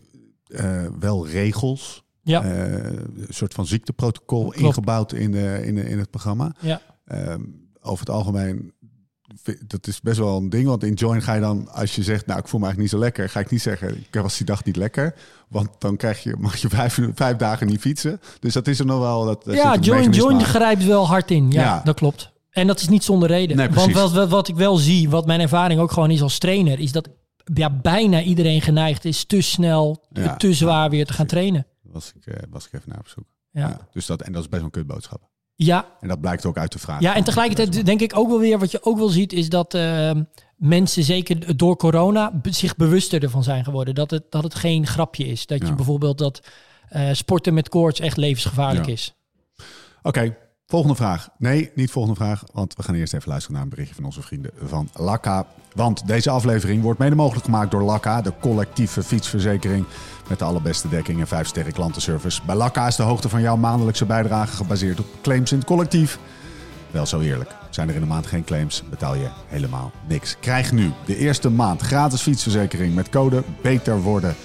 [0.48, 2.06] eh, wel regels.
[2.22, 2.44] Ja.
[2.44, 4.58] eh, een soort van ziekteprotocol Klopt.
[4.58, 6.56] ingebouwd in, de, in, de, in het programma.
[6.62, 6.82] Ja.
[7.06, 7.42] Ehm,
[7.82, 8.74] over het algemeen,
[9.68, 10.68] dat is best wel een ding.
[10.68, 13.02] Want in Join ga je dan, als je zegt, nou ik voel me eigenlijk niet
[13.02, 15.16] zo lekker, ga ik niet zeggen, ik was die dag niet lekker.
[15.48, 18.20] Want dan krijg je, mag je vijf, vijf dagen niet fietsen.
[18.40, 19.26] Dus dat is er nog wel.
[19.26, 21.52] Dat, Ja, Join, Join grijpt wel hard in.
[21.52, 21.82] Ja, Ja.
[21.84, 22.32] dat klopt.
[22.50, 23.58] En dat is niet zonder reden.
[23.58, 26.38] Nee, Want wat, wat, wat ik wel zie, wat mijn ervaring ook gewoon is als
[26.38, 27.10] trainer, is dat
[27.54, 30.36] ja, bijna iedereen geneigd is te snel, Ja.
[30.36, 31.66] te zwaar weer te gaan trainen.
[31.82, 33.26] Was ik, eh, was ik even naar op zoek.
[33.52, 33.68] Ja.
[33.68, 35.22] Ja, dus dat, en dat is best wel een kutboodschap.
[35.60, 37.02] Ja, En dat blijkt ook uit de vraag.
[37.02, 39.74] ja, en tegelijkertijd denk ik ook wel weer, wat je ook wel ziet, is dat
[39.74, 40.12] eh,
[40.56, 43.96] mensen zeker door corona zich bewuster ervan zijn geworden.
[43.96, 45.46] Dat het, dat het geen grapje is.
[45.46, 46.42] Dat je bijvoorbeeld dat
[46.90, 48.92] eh, sporten met koorts echt levensgevaarlijk Ja.
[48.92, 49.14] is.
[50.02, 50.36] Oké,
[50.68, 51.30] volgende vraag.
[51.38, 54.22] Nee, niet volgende vraag, want we gaan eerst even luisteren naar een berichtje van onze
[54.22, 55.46] vrienden van Lakka.
[55.74, 59.86] Want deze aflevering wordt mede mogelijk gemaakt door Lakka, de collectieve fietsverzekering
[60.30, 62.42] met de allerbeste dekking en 5 sterren klantenservice.
[62.46, 66.20] Bij Lakka is de hoogte van jouw maandelijkse bijdrage gebaseerd op claims in het collectief.
[66.92, 67.56] Wel zo eerlijk.
[67.70, 70.36] Zijn er in de maand geen claims, betaal je helemaal niks.
[70.40, 74.36] Krijg nu de eerste maand gratis fietsverzekering met code BETER WORDEN.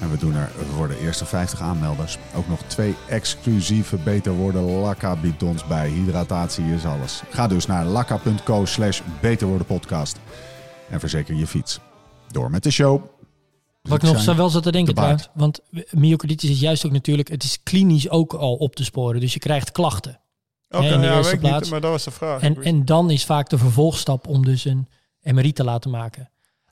[0.00, 4.62] En we doen er voor de eerste 50 aanmelders ook nog twee exclusieve Beter Worden
[4.62, 5.88] Lakka bidons bij.
[5.88, 7.22] Hydratatie is alles.
[7.30, 10.18] Ga dus naar lakka.co slash Beter Worden podcast
[10.88, 11.80] en verzeker je fiets.
[12.30, 13.02] Door met de show.
[13.82, 15.28] Wat ik nog wel zat te denken de trouwens.
[15.34, 15.60] Want
[15.90, 17.28] myocarditis is juist ook natuurlijk...
[17.28, 19.20] Het is klinisch ook al op te sporen.
[19.20, 20.20] Dus je krijgt klachten.
[20.68, 21.60] Oké, in de ja, eerste plaats.
[21.60, 22.42] niet, maar dat was de vraag.
[22.42, 24.88] En, en dan is vaak de vervolgstap om dus een
[25.22, 26.30] MRI te laten maken.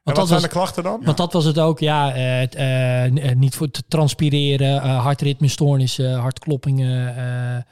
[0.08, 1.00] Wat dat zijn was, de klachten dan?
[1.04, 7.16] want dat was het ook, ja, eh, niet voor te transpireren, eh, hartritmestoornissen, hartkloppingen.
[7.16, 7.62] eh,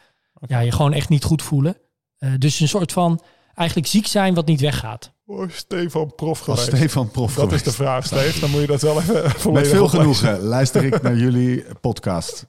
[0.49, 1.77] Ja, je gewoon echt niet goed voelen.
[2.19, 3.21] Eh, dus een soort van
[3.55, 5.13] eigenlijk ziek zijn wat niet weggaat.
[5.27, 6.63] Oh, Stefan prof geweest.
[6.67, 8.41] Stefan prof dat is de vraag, Steve.
[8.41, 12.47] Dan moet je dat wel even Met veel genoegen luister ik naar jullie podcast.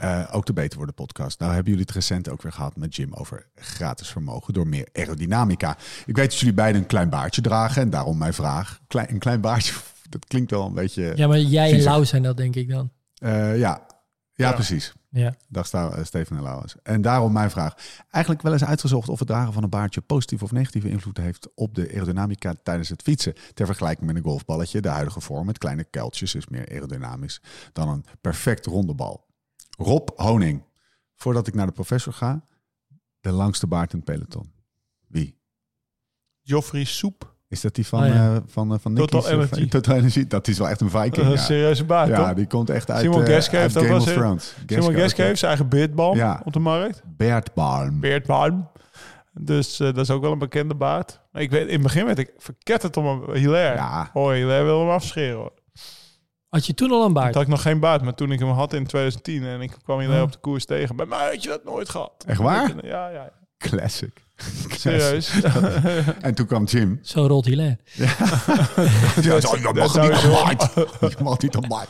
[0.00, 1.38] Eh, ook de Beter Worden podcast.
[1.38, 4.88] Nou hebben jullie het recent ook weer gehad met Jim over gratis vermogen door meer
[4.92, 5.76] aerodynamica.
[6.06, 8.80] Ik weet dat jullie beiden een klein baardje dragen en daarom mijn vraag.
[8.86, 9.74] Klein, een klein baardje,
[10.08, 11.12] dat klinkt wel een beetje...
[11.16, 11.82] Ja, maar jij en.
[11.82, 12.90] Lau zijn dat denk ik dan.
[13.18, 13.86] Eh, ja.
[14.34, 14.52] ja, Ja.
[14.52, 14.92] precies.
[15.10, 15.34] Ja.
[15.48, 16.74] Dag eh, Steven en Lauwens.
[16.82, 17.74] En daarom mijn vraag.
[18.10, 21.48] Eigenlijk wel eens uitgezocht of het dragen van een baardje positieve of negatieve invloed heeft
[21.54, 23.34] op de aerodynamica tijdens het fietsen.
[23.54, 27.40] Ter vergelijking met een golfballetje, de huidige vorm met kleine kuiltjes is meer aerodynamisch
[27.72, 29.28] dan een perfect ronde bal.
[29.80, 30.62] Rob Honing.
[31.14, 32.44] Voordat ik naar de professor ga,
[33.20, 34.52] de langste baard in het peloton.
[35.08, 35.38] Wie?
[36.40, 37.34] Joffrey Soep.
[37.48, 38.34] Is dat die van, ja.
[38.34, 39.68] eh, van, eh, van Nicky's, Total eh, van- Energy.
[39.70, 40.26] Total Energy.
[40.26, 41.14] Dat is wel echt een viking.
[41.14, 41.42] Dat is een ja.
[41.44, 42.34] serieuze baard, ja, toch?
[42.36, 44.54] die komt echt uit, Simon Geske uit heeft Game of Thrones.
[44.66, 46.40] Simon Geske heeft zijn eigen beardbalm Ja.
[46.44, 47.02] op de markt.
[47.16, 48.00] Beardbalm.
[48.00, 48.68] Beardbalm.
[49.40, 51.20] Dus dat is ook wel een bekende baard.
[51.32, 53.34] Maar ik weet, in het begin werd ik verketterd om hem.
[53.34, 53.76] Hilaire.
[53.76, 54.10] Ja.
[54.12, 55.36] Oh, Hilaire wil hem afscheren.
[55.36, 55.52] Hoor.
[56.50, 57.34] Had je toen al een Toen baard?
[57.34, 59.98] had ik nog geen baard, maar toen ik hem had in 2010 en ik kwam
[59.98, 60.26] Hilaire Oh.
[60.26, 60.96] op de koers tegen.
[60.96, 62.24] Bij mij had je dat nooit gehad.
[62.26, 62.72] Echt waar?
[62.86, 63.30] Ja, ja.
[63.58, 64.24] Classic.
[64.78, 65.32] Serieus.
[66.20, 66.98] En toen kwam Jim.
[67.02, 67.78] Zo rolt Hilaire.
[69.22, 70.72] Ja, zo, je mag niet een baard.
[71.00, 71.88] Je mag niet een baard.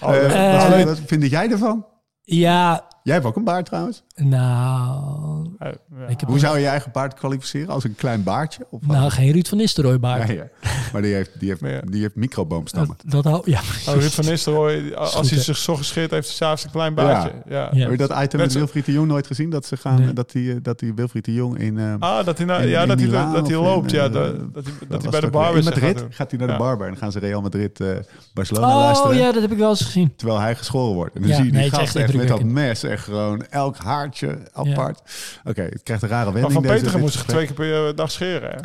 [0.00, 1.86] Oh, Eh, Eh, wat vind jij ervan?
[2.22, 4.02] Ja, Jij hebt ook een baard trouwens.
[4.14, 5.48] nou...
[5.58, 5.72] ja.
[6.08, 7.68] Ik heb Hoe zou je je eigen baard kwalificeren?
[7.68, 8.66] Als een klein baardje?
[8.70, 8.96] Of wat?
[8.96, 10.28] Nou, geen Ruud van Nistelrooy baard.
[10.28, 10.46] ja, ja.
[10.92, 11.80] Maar die heeft, die heeft, Ja.
[11.90, 12.96] die heeft microboomstammen.
[13.04, 13.60] Dat, dat hou, ja.
[13.88, 15.44] Oh, Ruud van Nistelrooy, als goed, hij hè?
[15.44, 17.32] zich zo gescheerd heeft, hij s'avonds een klein baardje.
[17.48, 17.68] Ja.
[17.72, 17.80] Ja.
[17.80, 19.50] Heb je dat item met Wilfried de Jong nooit gezien?
[19.50, 20.12] Dat ze gaan, Nee.
[20.12, 21.78] dat die, eh, dat die Wilfried de Jong in...
[21.78, 23.70] eh, Ah, dat hij, nou, in- ja, in dat, hij, Milaan dat hij of in,
[23.72, 23.90] loopt.
[23.90, 24.22] ja, eh, dat,
[24.54, 25.52] dat hij, dat was hij bij de het ook bar weer?
[25.52, 25.64] In is.
[25.64, 26.58] Madrid gaat hij naar de Ja.
[26.58, 27.88] barber en dan gaan ze Real Madrid eh,
[28.34, 29.16] Barcelona Oh luisteren.
[29.16, 30.12] ja, dat heb ik wel eens gezien.
[30.16, 31.14] Terwijl hij geschoren wordt.
[31.14, 32.82] En dan Ja, zie je die nee, het is gast echt echt met dat indrukwekkend.
[32.82, 35.00] mes echt gewoon elk haartje apart.
[35.44, 36.52] Oké, het krijgt een rare Maar wending.
[36.52, 38.50] Van deze- Petegem dit moest zich twee keer per dag scheren.
[38.50, 38.58] Hè?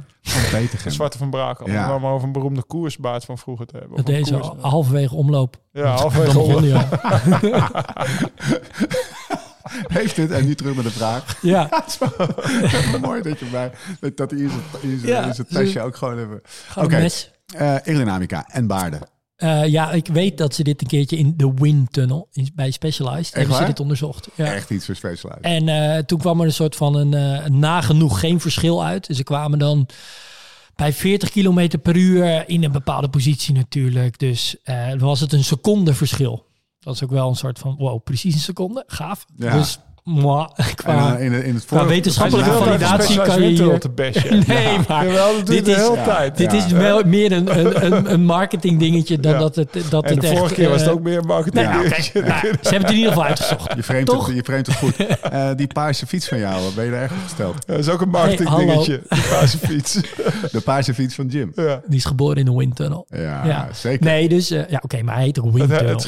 [0.77, 1.69] Van Zwarte van Brakel.
[1.69, 1.95] Ja.
[1.95, 4.05] Om maar over een beroemde koersbaard van vroeger te hebben.
[4.05, 5.57] Deze koers- halverwege omloop.
[5.71, 6.63] Ja, halverwege begon om.
[6.63, 6.87] hij al.
[9.87, 11.37] Heeft dit, en nu terug met de vraag.
[11.41, 11.83] Ja,
[13.01, 13.71] Mooi dat je bij,
[14.15, 16.41] dat hij in zijn, in zijn, Ja, in zijn tasje ook gewoon even...
[16.67, 16.95] gewoon Oké.
[16.95, 17.31] een mes.
[17.55, 18.99] Eh, aerodynamica en baarden.
[19.35, 22.71] Eh, ja, ik weet dat ze dit een keertje in de Wind Tunnel in, bij
[22.71, 23.69] Specialized hebben ze waar?
[23.69, 24.27] dit onderzocht.
[24.35, 24.53] Ja.
[24.53, 25.43] Echt iets voor Specialized.
[25.43, 29.07] En eh, toen kwam er een soort van een eh, nagenoeg geen verschil uit.
[29.07, 29.87] Dus ze kwamen dan
[30.75, 34.19] bij 40 kilometer per uur in een bepaalde positie natuurlijk.
[34.19, 34.55] Dus
[34.97, 36.45] was het een seconde verschil.
[36.79, 38.83] Dat is ook wel een soort van, wow, precies een seconde.
[38.87, 39.25] Gaaf.
[39.35, 39.57] Ja.
[39.57, 43.47] Dus moi, En, qua, eh, in, in het qua voor- wetenschappelijke validatie de kan je
[43.47, 43.79] hier...
[43.79, 44.29] De bestje.
[44.47, 46.37] Nee, maar Jawel, dit de is- hele ja, tijd.
[46.37, 46.57] dit Ja.
[46.57, 49.39] is wel meer een, een, een, een marketing dingetje dan Ja.
[49.39, 50.37] dat het, dat En het de echt...
[50.37, 51.65] vorige keer was het eh, ook meer marketing.
[51.67, 53.73] Nee, nou, kijk, nou, ze hebben het in ieder geval uitgezocht.
[53.75, 54.25] Je framet, Toch?
[54.27, 54.93] het, je het goed.
[55.35, 57.65] Eh, die paarse fiets van jou, ben je er echt op gesteld?
[57.67, 59.01] Dat is ook een marketing Hey, dingetje.
[59.09, 59.93] De paarse fiets.
[60.51, 61.51] De paarse fiets van Jim.
[61.55, 61.81] Ja.
[61.87, 63.05] Die is geboren in de windtunnel.
[63.09, 63.67] Ja, Ja.
[63.73, 64.05] zeker.
[64.05, 65.99] Nee, dus ja, ja oké, maar hij heet ook windtunnel.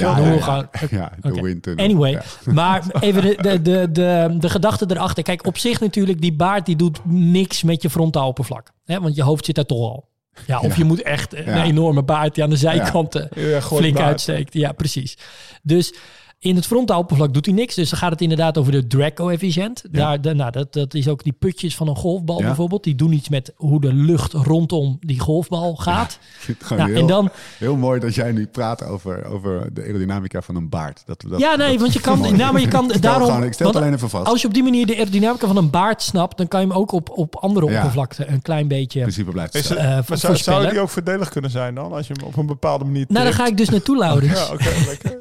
[0.90, 1.86] Ja, de windtunnel.
[1.86, 5.24] Anyway, maar even de, de, de, de, de gedachte erachter.
[5.24, 8.72] Kijk, op zich natuurlijk, die baard die doet niks met je frontaal oppervlak.
[8.86, 9.00] Hè?
[9.02, 10.08] Want je hoofd zit daar toch al.
[10.48, 10.74] Ja, of Ja.
[10.78, 11.64] je moet echt een Ja.
[11.64, 14.08] enorme baard die aan de zijkanten gewoon flink baard.
[14.08, 14.54] uitsteekt.
[14.54, 15.18] Ja, precies.
[15.64, 15.94] Dus
[16.40, 17.76] in het frontaal oppervlak doet hij niks.
[17.76, 19.84] Dus dan gaat het inderdaad over de drag-coëfficiënt.
[19.92, 22.46] Daar, de, nou, dat, dat is ook die putjes van een golfbal Ja.
[22.46, 22.84] bijvoorbeeld.
[22.84, 26.20] Die doen iets met hoe de lucht rondom die golfbal gaat.
[26.60, 30.42] Gewoon Nou, heel, en dan, heel mooi dat jij nu praat over, over de aerodynamica
[30.42, 31.04] van een baard.
[31.06, 32.32] Dat, dat, ja, nee, dat- want je kan, mooi.
[32.32, 33.44] nou, maar je kan daarom.
[33.44, 34.28] ik stel want alleen even vast.
[34.28, 36.76] Als je op die manier de aerodynamica van een baard snapt, dan kan je hem
[36.76, 37.76] ook op, op andere Ja.
[37.78, 39.00] oppervlakten een klein beetje.
[39.00, 39.76] In principe blijft het Is zo.
[39.76, 41.92] het- Eh, zou, die ook voordelig kunnen zijn dan?
[41.92, 44.40] Als je hem op een bepaalde manier Nou, daar ga ik dus naartoe, Laurens.
[44.48, 45.20] Ja, oké, lekker.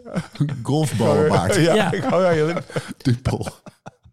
[0.62, 1.54] Golfbalbaard.
[1.54, 1.92] Ja, Ja.
[1.92, 2.54] ik hou ja, je
[3.02, 3.46] Dubbel.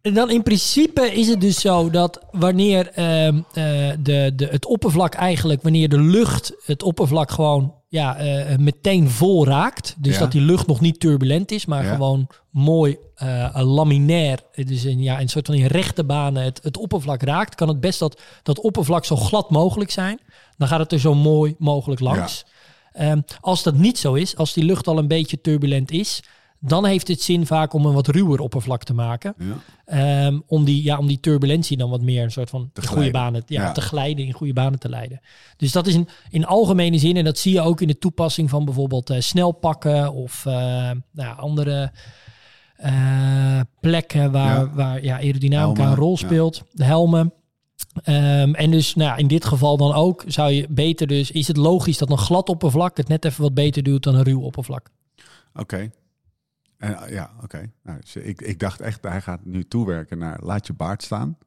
[0.01, 3.63] En dan in principe is het dus zo dat wanneer ehm, eh,
[3.99, 9.45] de, de, het oppervlak eigenlijk, wanneer de lucht het oppervlak gewoon ja, eh, meteen vol
[9.47, 9.95] raakt.
[9.97, 10.19] Dus Ja.
[10.19, 11.93] dat die lucht nog niet turbulent is, maar Ja.
[11.93, 14.39] gewoon mooi eh, laminair.
[14.65, 17.55] Dus in, ja, in een soort van in rechte banen het, het oppervlak raakt.
[17.55, 20.19] Kan het best dat dat oppervlak zo glad mogelijk zijn.
[20.57, 22.45] Dan gaat het er zo mooi mogelijk langs.
[22.93, 26.23] Ehm, als dat niet zo is, als die lucht al een beetje turbulent is,
[26.59, 29.33] dan heeft het zin vaak om een wat ruwer oppervlak te maken.
[29.37, 29.55] Ja.
[29.85, 33.11] Ehm, om, die, ja, om die turbulentie dan wat meer een soort van Te goede
[33.11, 33.71] banen ja, Ja.
[33.71, 35.21] te glijden, in goede banen te leiden.
[35.57, 38.49] Dus dat is in, in algemene zin, en dat zie je ook in de toepassing
[38.49, 40.53] van bijvoorbeeld eh, snelpakken of eh,
[41.11, 41.91] nou, andere
[42.75, 46.63] eh, plekken waar, waar ja, aerodynamica Helmen, een rol speelt.
[46.71, 47.33] De helmen.
[48.03, 51.57] Ehm, en dus nou, in dit geval dan ook zou je beter dus, is het
[51.57, 54.89] logisch dat een glad oppervlak het net even wat beter doet dan een ruw oppervlak.
[55.53, 55.91] Oké.
[56.77, 57.71] En, eh, ja, oké.
[57.83, 61.37] Nou, dus ik, ik dacht echt, hij gaat nu toewerken naar laat je baard staan.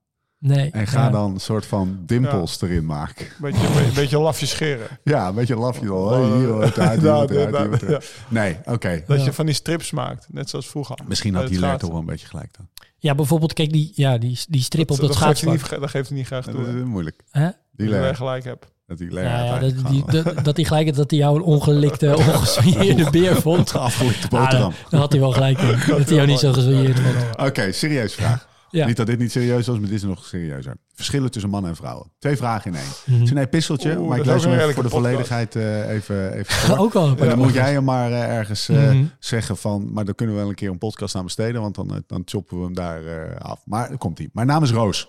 [0.46, 0.70] Nee.
[0.70, 1.10] En ga ja.
[1.10, 3.26] dan een soort van dimpels erin maken.
[3.38, 4.86] Beetje, een beetje lafje scheren.
[5.04, 8.04] Ja, een beetje lafje hier hier hier.
[8.28, 9.02] Nee, oké.
[9.06, 9.24] Dat Ja.
[9.24, 10.98] je van die strips maakt, net zoals vroeger.
[11.06, 11.80] Misschien had die Ler schaatsen.
[11.80, 12.68] toch wel een beetje gelijk dan.
[12.98, 15.70] Ja, bijvoorbeeld, kijk, die, ja, die, die strip op dat, dat, geeft hij schaatsvlak.
[15.70, 16.64] niet, dat geeft hij niet graag Dat toe.
[16.66, 16.78] is hè.
[16.78, 17.22] eh, moeilijk.
[17.30, 17.48] Hè?
[17.72, 18.16] Die Dat Ler.
[18.16, 18.66] gelijk hebt.
[18.86, 21.36] Dat die Ler Ja, ja, dat, die, dat, dat hij gelijk had dat hij jou
[21.36, 23.74] een ongelikte, ongesoigneerde beer vond.
[23.74, 24.72] afgelikte Ah, boterham.
[24.90, 25.78] dan had hij wel gelijk in.
[25.86, 27.48] Dat hij jou niet zo gesoigneerd vond.
[27.48, 28.48] Oké, serieus vraag.
[28.70, 28.86] Ja.
[28.86, 30.76] Niet dat dit niet serieus was, maar dit is nog serieuzer.
[30.94, 32.12] Verschillen tussen mannen en vrouwen.
[32.18, 32.86] Twee vragen in één.
[33.04, 33.12] Mhm.
[33.12, 36.54] Het is een episteltje, Oeh, maar ik ook hem voor de volledigheid eh, even, even
[36.54, 36.78] voor.
[36.84, 37.08] Ook al.
[37.14, 39.04] Maar dan moet jij hem maar eh, ergens eh, Mhm.
[39.18, 39.92] zeggen van...
[39.92, 41.60] maar dan kunnen we wel een keer een podcast aan besteden...
[41.60, 43.60] want dan, dan choppen we hem daar eh, af.
[43.64, 44.28] Maar dan komt hij.
[44.32, 45.08] Mijn naam is Roos.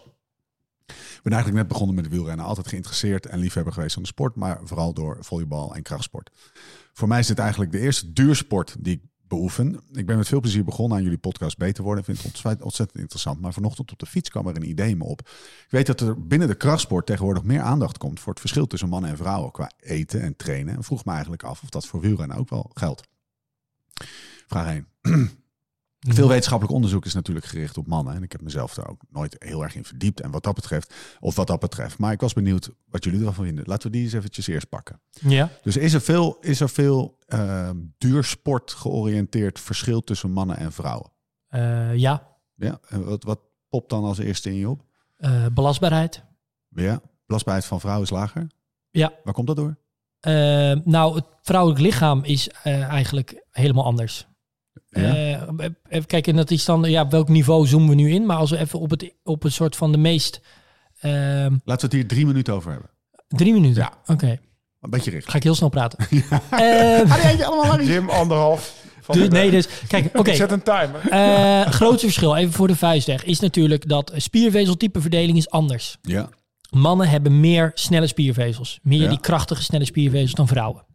[0.88, 2.46] Ik ben eigenlijk net begonnen met de wielrennen.
[2.46, 4.36] Altijd geïnteresseerd en liefhebber geweest van de sport...
[4.36, 6.30] maar vooral door volleybal en krachtsport.
[6.94, 9.80] Voor mij is dit eigenlijk de eerste duursport die ik beoefen.
[9.94, 12.00] Ik ben met veel plezier begonnen aan jullie podcast Beter Worden.
[12.08, 13.42] Ik vind het ontzettend, interessant.
[13.42, 15.20] Maar vanochtend op de fiets kwam er een idee me op.
[15.20, 18.20] Ik weet dat er binnen de krachtsport tegenwoordig meer aandacht komt...
[18.20, 20.76] voor het verschil tussen mannen en vrouwen qua eten en trainen.
[20.76, 23.04] En vroeg me eigenlijk af of dat voor wielrennen ook wel geldt.
[24.48, 24.88] Vraag 1.
[26.00, 28.16] Veel wetenschappelijk onderzoek is natuurlijk gericht op mannen.
[28.16, 30.22] En ik heb mezelf daar ook nooit heel erg in verdiept.
[30.22, 31.98] En wat dat betreft, of wat dat betreft.
[31.98, 33.64] Maar ik was benieuwd wat jullie ervan vinden.
[33.68, 35.02] Laten we die eens eventjes eerst pakken.
[35.12, 35.50] Ja.
[35.62, 41.12] Dus is er veel, is er veel eh, duursport georiënteerd verschil tussen mannen en vrouwen?
[41.48, 42.28] Eh, ja.
[42.56, 44.84] Ja, en wat, wat popt dan als eerste in je op?
[45.18, 46.24] Eh, belastbaarheid.
[46.70, 48.48] Ja, belastbaarheid van vrouwen is lager.
[48.90, 49.14] Ja.
[49.24, 49.78] Waar komt dat door?
[50.20, 50.34] Eh,
[50.84, 54.28] nou, het vrouwelijk lichaam is eigenlijk helemaal anders.
[54.90, 55.16] Ja?
[55.16, 55.42] Eh,
[55.90, 58.26] even kijken, en dat is dan, ja, welk niveau zoomen we nu in?
[58.26, 60.42] Maar als we even op, het, op een soort van de meest...
[61.00, 61.12] ehm,
[61.52, 62.90] Laten we het hier drie minuten over hebben.
[63.28, 63.82] drie minuten?
[63.82, 64.14] Ja.
[64.14, 64.40] Oké,
[64.82, 65.32] Een beetje richten.
[65.32, 66.00] ga ik heel snel praten.
[66.50, 68.86] Ehm, Jim, anderhalf.
[69.02, 70.30] Van Dus, de- nee, dus kijk, oké.
[70.30, 71.10] Ik zet een timer.
[71.10, 75.98] Eh, grootste verschil, even voor de vuistweg, is natuurlijk dat spiervezeltypeverdeling is anders.
[76.02, 76.30] Ja.
[76.70, 78.80] Mannen hebben meer snelle spiervezels.
[78.84, 79.10] Meer Ja.
[79.10, 80.86] die krachtige snelle spiervezels dan vrouwen.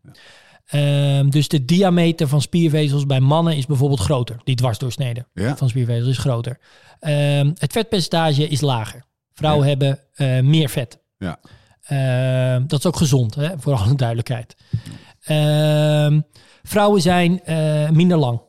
[0.73, 4.41] Ehm, dus de diameter van spiervezels bij mannen is bijvoorbeeld groter.
[4.45, 5.57] Die dwarsdoorsnede Ja.
[5.57, 6.59] van spiervezels is groter.
[7.01, 9.05] Ehm, het vetpercentage is lager.
[9.33, 10.99] Vrouwen hebben eh, meer vet.
[11.19, 11.39] Ja.
[11.83, 14.57] Ehm, dat is ook gezond, hè, voor alle duidelijkheid.
[16.63, 18.41] Vrouwen zijn eh, minder lang.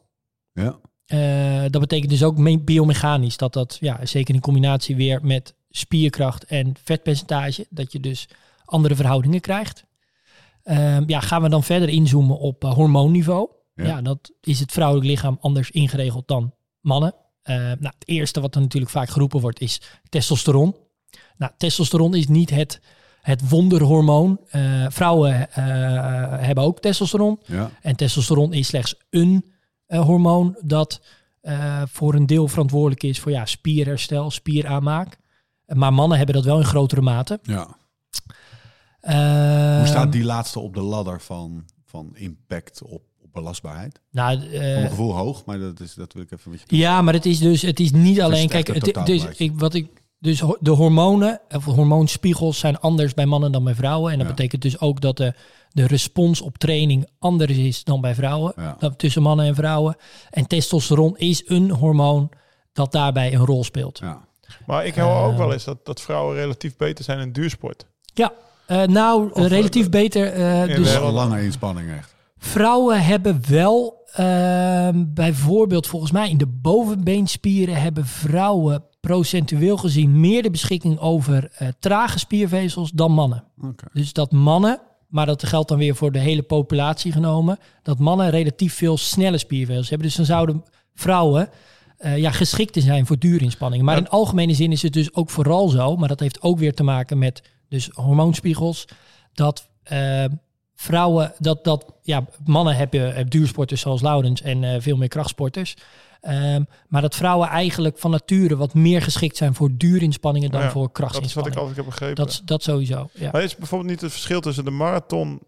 [0.54, 0.76] Ja.
[1.06, 5.54] Eh, dat betekent dus ook me- biomechanisch dat dat, ja, zeker in combinatie weer met
[5.70, 8.28] spierkracht en vetpercentage, dat je dus
[8.66, 9.86] andere verhoudingen krijgt.
[10.64, 13.50] Ehm, ja, gaan we dan verder inzoomen op eh, hormoonniveau?
[13.76, 13.86] Ja.
[13.86, 14.02] Ja.
[14.02, 17.16] dat is het vrouwelijk lichaam anders ingeregeld dan mannen.
[17.44, 20.76] Eh, nou, het eerste wat er natuurlijk vaak geroepen wordt is testosteron.
[21.38, 22.82] Nou, testosteron is niet het,
[23.22, 24.40] het wonderhormoon.
[24.50, 25.64] Eh, vrouwen eh,
[26.40, 27.40] hebben ook testosteron.
[27.46, 27.72] Ja.
[27.82, 29.52] En testosteron is slechts een
[29.88, 31.02] hormoon dat
[31.86, 35.18] voor een deel verantwoordelijk is voor ja, spierherstel, spieraanmaak.
[35.66, 37.40] Maar mannen hebben dat wel in grotere mate.
[37.44, 37.82] ja.
[39.04, 44.00] Eh, Hoe staat die laatste op de ladder van, van impact op, op belastbaarheid?
[44.12, 47.02] Nou, eh, mijn gevoel hoog, maar dat, is, dat wil ik even met je ja,
[47.02, 48.48] maar het is dus het is niet alleen.
[48.48, 49.88] Kijk, het dus, ik, wat ik,
[50.20, 54.12] dus ho- de hormonen, of hormoonspiegels zijn anders bij mannen dan bij vrouwen.
[54.12, 54.34] En dat Ja.
[54.34, 55.34] betekent dus ook dat de,
[55.72, 58.54] de respons op training anders is dan bij vrouwen.
[58.56, 58.76] Ja.
[58.80, 59.96] Dan tussen mannen en vrouwen.
[60.30, 62.30] En testosteron is een hormoon
[62.74, 63.98] dat daarbij een rol speelt.
[64.00, 64.26] Ja.
[64.66, 65.24] Maar ik hoor Eh.
[65.26, 67.86] ook wel eens dat, dat vrouwen relatief beter zijn in duursport.
[68.14, 68.38] Ja, eh,
[68.84, 70.34] nou, Of, relatief eh, beter.
[70.34, 72.16] eh, in dus een lange inspanning echt.
[72.38, 80.44] vrouwen hebben wel, ehm, bijvoorbeeld volgens mij in de bovenbeenspieren, hebben vrouwen procentueel gezien meer
[80.44, 83.44] de beschikking over eh, trage spiervezels dan mannen.
[83.62, 83.86] Oké.
[83.94, 88.30] Dus dat mannen, maar dat geldt dan weer voor de hele populatie genomen, dat mannen
[88.30, 90.08] relatief veel snelle spiervezels hebben.
[90.08, 91.50] Dus dan zouden vrouwen
[91.98, 93.86] eh, ja, geschikter zijn voor duurinspanningen.
[93.86, 94.02] Maar Ja.
[94.02, 96.84] in algemene zin is het dus ook vooral zo, maar dat heeft ook weer te
[96.84, 97.42] maken met
[97.74, 98.86] dus hormoonspiegels,
[99.34, 100.26] dat eh,
[100.76, 105.76] vrouwen, dat, dat ja, mannen hebben, hebben duursporters zoals Laurens en eh, veel meer krachtsporters.
[106.22, 110.70] Ehm, maar dat vrouwen eigenlijk van nature wat meer geschikt zijn voor duurinspanningen dan Ja,
[110.72, 111.60] voor Dat is wat ik krachtsinspanningen.
[111.60, 112.16] altijd heb begrepen.
[112.16, 113.10] Dat, is- dat sowieso.
[113.14, 113.30] Ja.
[113.32, 115.40] Maar is bijvoorbeeld niet het verschil tussen de marathon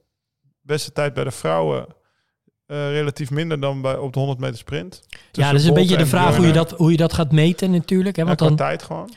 [0.62, 1.86] beste tijd bij de vrouwen
[2.66, 5.02] eh, relatief minder dan bij op de 100 meter sprint?
[5.32, 7.72] Ja, dat is een beetje de vraag hoe je, dat, hoe je dat gaat meten
[7.72, 8.16] natuurlijk.
[8.16, 8.22] Hè?
[8.22, 9.10] Ja, Want qua dan, tijd gewoon.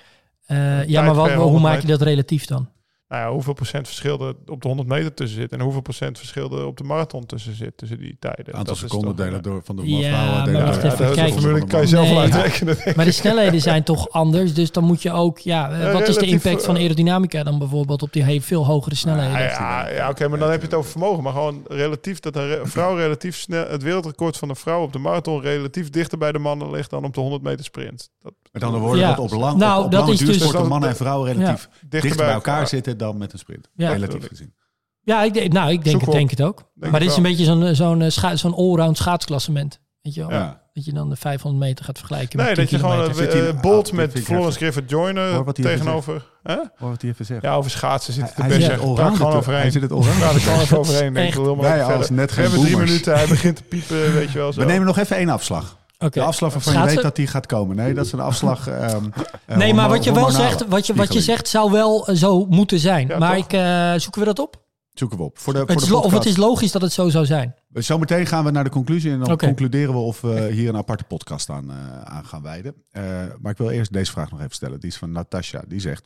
[0.46, 2.68] eh, ja, maar wat, hoe 100 maak je dat relatief dan?
[3.08, 6.18] Nou ja, hoeveel procent verschil er op de 100 meter tussen zit en hoeveel procent
[6.18, 8.46] verschil er op de marathon tussen zit, tussen die tijden.
[8.46, 10.52] Aantal Dat is seconden toch, delen eh, door van de Ja, vrouwen.
[10.52, 11.34] maar even, kijk.
[11.34, 12.14] een formule, kan je zelf Nee.
[12.14, 12.76] wel uitrekenen.
[12.96, 16.08] Maar de snelheden zijn toch anders, dus dan moet je ook, ja, eh, Ja, wat
[16.08, 19.32] is de impact van eh, aerodynamica dan bijvoorbeeld op die he- veel hogere snelheden?
[19.32, 21.22] Ja, ja, ja oké, maar dan heb je het over vermogen.
[21.22, 23.68] Maar gewoon relatief dat een vrouw relatief snel...
[23.68, 27.04] Het wereldrecord van een vrouw op de marathon relatief dichter bij de mannen ligt dan
[27.04, 28.10] op de 100 meter sprint.
[28.22, 29.08] Dat, Met andere woorden, Ja.
[29.14, 32.16] dat op, lang, Nou, op, op dat lange is dus- mannen en vrouwen relatief dichter,
[32.16, 33.68] bij elkaar zitten dan met een sprint.
[33.74, 33.92] Ja.
[33.92, 34.54] Relatief gezien.
[35.00, 36.64] Ja, ik, denk- nou, ik denk, het, denk het ook.
[36.74, 39.80] Denk maar dit is een beetje zo'n zo'n eh, scha- zo'n allround schaatsklassement.
[40.02, 40.30] Weet je wel?
[40.30, 40.60] Ja.
[40.72, 43.24] Dat je dan de 500 meter gaat vergelijken Nee, met dat 10 je gewoon kilometer.
[43.32, 46.26] Zit hij- eh, Bolt Ah, met Florence Griffith Joyner Hoor wat hij even tegenover...
[46.42, 46.54] Hè?
[46.54, 47.42] Hoor wat hij even zegt.
[47.42, 48.70] Ja, over schaatsen zit het hij de zit best.
[48.70, 49.60] het Daar allround gewoon het- overheen.
[49.60, 50.18] hij zit het allround.
[50.18, 50.30] Ja,
[50.60, 51.12] even overheen.
[51.14, 51.56] Denk ik.
[51.56, 52.12] Wij als verder.
[52.12, 54.52] net We geen hebben drie minuten, hij begint te piepen, weet je wel.
[54.52, 54.60] Zo.
[54.60, 55.76] We nemen nog even één afslag.
[55.98, 57.76] De afslag waarvan je weet dat die gaat komen.
[57.76, 58.66] Nee, dat is een afslag.
[58.66, 59.04] ehm,
[59.46, 62.06] eh, Nee, maar hormo- wat je wel zegt, wat je, wat je zegt zou wel
[62.06, 63.08] eh, zo moeten zijn.
[63.08, 63.44] Ja, maar toch?
[63.44, 64.66] ik, eh, zoeken we dat op?
[64.92, 65.38] Zoeken we op.
[65.38, 67.54] Voor de, voor Het de of het is logisch dat het zo zou zijn.
[67.72, 71.04] Zometeen gaan we naar de conclusie en dan concluderen we of we hier een aparte
[71.04, 72.74] podcast aan, eh, aan gaan wijden.
[72.90, 73.02] Eh,
[73.40, 74.80] maar ik wil eerst deze vraag nog even stellen.
[74.80, 75.62] Die is van Natasha.
[75.68, 76.04] Die zegt,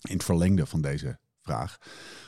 [0.00, 1.76] in het verlengde van deze vraag,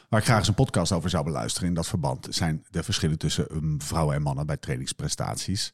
[0.08, 3.18] waar ik graag eens een podcast over zou beluisteren in dat verband, zijn de verschillen
[3.18, 5.72] tussen um, vrouwen en mannen bij trainingsprestaties.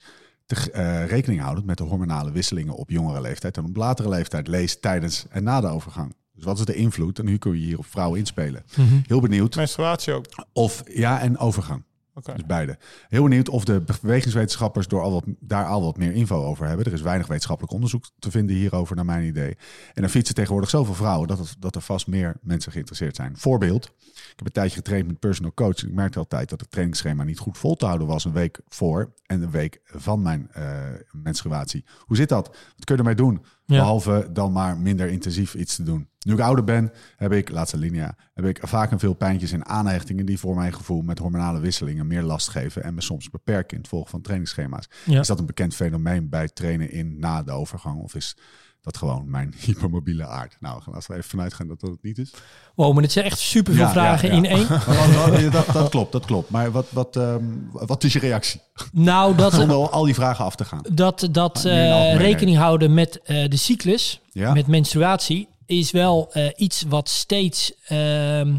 [0.51, 4.49] Te, eh, rekening houdend met de hormonale wisselingen op jongere leeftijd en op latere leeftijd,
[4.49, 6.15] lees tijdens en na de overgang.
[6.35, 7.19] Dus wat is de invloed?
[7.19, 8.65] En nu kun je hier op vrouwen inspelen.
[9.07, 10.25] Heel benieuwd Menstruatie ook.
[10.53, 11.83] of ja en overgang.
[12.15, 12.79] Dus beide.
[13.09, 16.87] Heel benieuwd of de bewegingswetenschappers door al wat, daar al wat meer info over hebben.
[16.87, 19.57] Er is weinig wetenschappelijk onderzoek te vinden hierover, naar mijn idee.
[19.95, 23.37] En er fietsen tegenwoordig zoveel vrouwen dat, het, dat er vast meer mensen geïnteresseerd zijn.
[23.37, 25.83] Voorbeeld, ik heb een tijdje getraind met personal coach.
[25.83, 28.61] En ik merkte altijd dat het trainingsschema niet goed vol te houden was een week
[28.69, 30.79] voor en een week van mijn eh,
[31.13, 31.85] menstruatie.
[31.99, 32.47] Hoe zit dat?
[32.49, 33.45] Wat kun je ermee doen?
[33.65, 33.77] Ja.
[33.77, 36.09] Behalve dan maar minder intensief iets te doen.
[36.27, 39.67] Nu ik ouder ben, heb ik, laatste linea, heb ik vaak een veel pijntjes en
[39.67, 43.75] aanhechtingen die voor mijn gevoel met hormonale wisselingen meer last geven en me soms beperken
[43.77, 44.89] in het volgen van trainingsschema's.
[45.05, 45.21] Ja.
[45.21, 48.03] Is dat een bekend fenomeen bij trainen in na de overgang?
[48.03, 48.37] Of is
[48.83, 50.57] dat gewoon mijn hypermobiele aard.
[50.61, 52.33] Nou, laten we even vanuit gaan dat dat het niet is.
[52.75, 54.69] Wow, maar het zijn echt superveel Ja, vragen ja, in één.
[55.51, 56.51] Dat, dat klopt, dat klopt.
[56.51, 58.61] Maar wat, wat, ehm, wat is je reactie?
[58.93, 60.83] Nou, dat, Zonder al die vragen af te gaan.
[60.93, 66.47] dat, dat in eh, rekening houden met eh, de cyclus, met menstruatie, is wel eh,
[66.57, 68.57] iets wat steeds, ehm,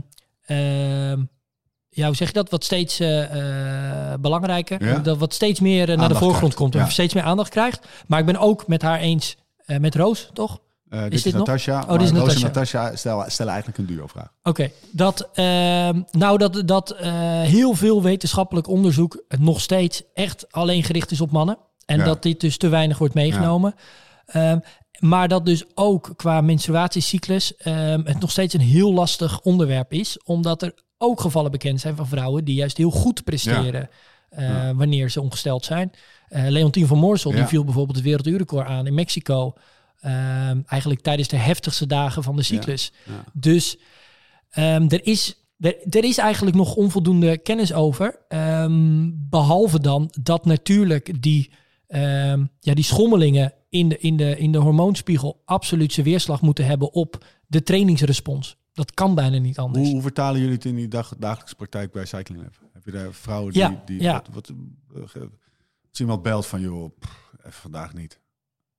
[1.89, 2.49] ja, hoe zeg je dat?
[2.49, 4.97] Wat steeds eh, eh, belangrijker, Ja.
[4.97, 6.89] dat wat steeds meer naar de voorgrond krijgt, komt en ja.
[6.89, 7.87] steeds meer aandacht krijgt.
[8.07, 10.59] Maar ik ben ook met haar eens, met Roos, toch?
[10.89, 11.47] Dit Is dit nog?
[11.47, 11.81] Natasja.
[11.81, 14.33] Oh, dit is Roos en Natasja stellen, stellen eigenlijk een duo-vraag.
[14.43, 16.95] Oké, dat, ehm, nou dat, dat
[17.45, 21.57] heel veel wetenschappelijk onderzoek nog steeds echt alleen gericht is op mannen.
[21.85, 22.05] En Ja.
[22.05, 23.75] dat dit dus te weinig wordt meegenomen.
[24.25, 24.59] Ehm,
[25.01, 30.17] maar dat dus ook qua menstruatiecyclus ehm, het nog steeds een heel lastig onderwerp is.
[30.23, 33.89] Omdat er ook gevallen bekend zijn van vrouwen die juist heel goed presteren
[34.29, 34.75] eh, Ja.
[34.75, 35.91] wanneer ze ongesteld zijn.
[36.27, 39.53] Eh Leontien van Moorsel die viel bijvoorbeeld het werelduurrecord aan in Mexico.
[39.99, 42.91] Ehm, eigenlijk tijdens de heftigste dagen van de cyclus.
[43.33, 43.77] Dus
[44.49, 48.19] ehm, er, is, er, er is eigenlijk nog onvoldoende kennis over.
[49.29, 51.51] Behalve dan dat natuurlijk die,
[52.59, 56.93] ja, die schommelingen in de, in, de, in de hormoonspiegel absoluut zijn weerslag moeten hebben
[56.93, 58.57] op de trainingsrespons.
[58.73, 59.83] Dat kan bijna niet anders.
[59.83, 62.53] Hoe, hoe vertalen jullie het in die dag, dagelijkse praktijk bij Cycling Lab?
[62.73, 63.61] Heb je daar vrouwen die...
[63.61, 64.13] Ja, die ja.
[64.13, 64.51] Wat,
[64.87, 65.21] wat, eh,
[65.89, 68.19] als iemand belt van, joh, pff, vandaag niet.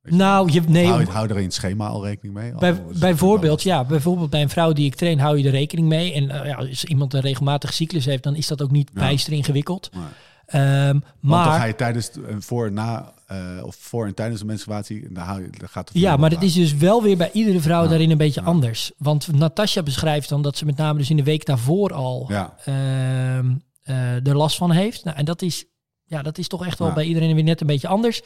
[0.03, 2.53] Je Nou, je, nee, hou, hou er in het schema al rekening mee?
[2.55, 5.88] Bij, het bijvoorbeeld, ja, bijvoorbeeld bij een vrouw die ik train, hou je er rekening
[5.88, 6.12] mee.
[6.12, 9.01] En eh, ja, als iemand een regelmatige cyclus heeft, dan is dat ook niet Ja.
[9.01, 9.90] bijster ingewikkeld.
[9.95, 10.05] Nee.
[10.53, 14.14] Ehm, Want dan ga maar, je tijdens, en voor, en na, eh, of voor en
[14.14, 17.03] tijdens de menstruatie, dan, hou je, dan gaat het ja, maar het is dus wel
[17.03, 17.88] weer bij iedere vrouw Ja.
[17.88, 18.46] daarin een beetje Ja.
[18.46, 18.92] anders.
[18.98, 22.55] Want Natasja beschrijft dan dat ze met name dus in de week daarvoor al Ja,
[22.64, 25.05] ehm, eh, er last van heeft.
[25.05, 25.64] Nou, en dat is,
[26.05, 28.22] ja, dat is toch echt wel bij iedereen weer net een beetje anders.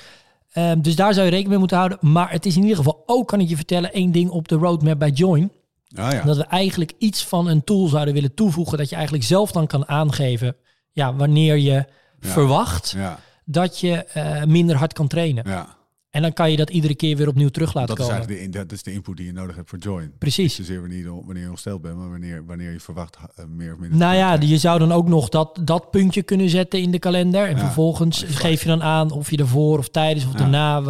[0.52, 1.98] Ehm, dus daar zou je rekening mee moeten houden.
[2.00, 4.54] Maar het is in ieder geval ook, kan ik je vertellen, één ding op de
[4.56, 5.50] roadmap bij Join.
[5.96, 6.22] ah, ja.
[6.22, 8.78] Dat we eigenlijk iets van een tool zouden willen toevoegen.
[8.78, 10.56] Dat je eigenlijk zelf dan kan aangeven.
[10.92, 11.84] Ja, wanneer je
[12.20, 12.96] verwacht
[13.44, 15.44] dat je eh, minder hard kan trainen.
[15.46, 15.76] ja.
[16.10, 18.18] En dan kan je dat iedere keer weer opnieuw terug laten Dat is komen.
[18.20, 20.12] eigenlijk de, in- dat is de input die je nodig hebt voor Join.
[20.18, 20.54] Precies.
[20.54, 23.78] Zozeer wanneer je, wanneer je ongesteld bent, maar wanneer, wanneer je verwacht eh, meer of
[23.78, 23.98] minder.
[23.98, 27.46] Nou ja, je zou dan ook nog dat, dat puntje kunnen zetten in de kalender.
[27.46, 30.38] En Ja, vervolgens je geef je dan aan of je ervoor of tijdens of Ja.
[30.38, 30.82] daarna...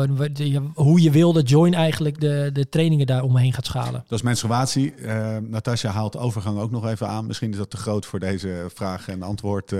[0.75, 4.05] hoe je wil dat Join eigenlijk de, de trainingen daar omheen gaat schalen.
[4.09, 4.95] Dat is menstruatie.
[4.95, 7.27] Eh Natasja haalt overgang ook nog even aan.
[7.27, 9.79] Misschien is dat te groot voor deze vraag en antwoord, eh,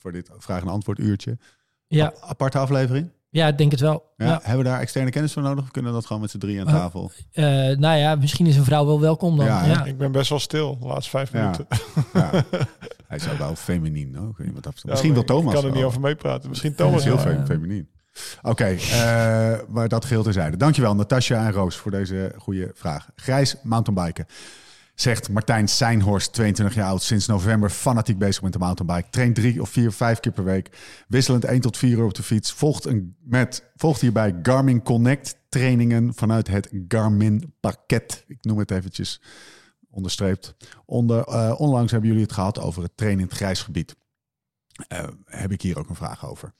[0.00, 1.38] voor dit vraag en antwoord uurtje.
[1.86, 3.08] Ja, Aparte aflevering.
[3.34, 4.12] Ja ik denk het wel.
[4.16, 4.26] Ja.
[4.26, 4.38] Ja.
[4.42, 5.64] Hebben we daar externe kennis voor nodig?
[5.64, 7.10] Of kunnen we dat gewoon met z'n drie aan Eh, tafel?
[7.32, 7.44] Eh,
[7.76, 9.46] nou ja, misschien is een vrouw wel welkom dan.
[9.46, 9.84] Ja?
[9.84, 11.40] Ik ben best wel stil de laatste vijf Ja.
[11.40, 11.66] minuten.
[12.14, 12.30] ja.
[13.08, 14.38] Hij zou wel feminien ook.
[14.38, 15.88] weet je wat dat- Ja, Misschien wil Thomas Ik kan er niet wel.
[15.88, 16.48] over meepraten.
[16.48, 17.24] Misschien Thomas is heel wel.
[17.24, 17.88] fe- feminien.
[18.42, 20.56] Oké, eh, maar dat geheel terzijde.
[20.56, 23.08] Dankjewel Natasja en Roos voor deze goede vraag.
[23.16, 24.26] Grijs mountainbiken.
[24.94, 29.10] Zegt Martijn Seinhorst, 22 jaar oud, sinds november fanatiek bezig met de mountainbike.
[29.10, 30.78] Traint drie of vier, vijf keer per week.
[31.08, 32.52] Wisselend 1 tot 4 uur op de fiets.
[32.52, 38.24] Volgt, een, met, volgt hierbij Garmin Connect trainingen vanuit het Garmin pakket.
[38.26, 39.20] Ik noem het eventjes
[39.90, 40.54] onderstreept.
[40.84, 43.96] Onder, eh, onlangs hebben jullie het gehad over het trainen in het grijs gebied.
[44.88, 46.52] Eh, heb ik hier ook een vraag over.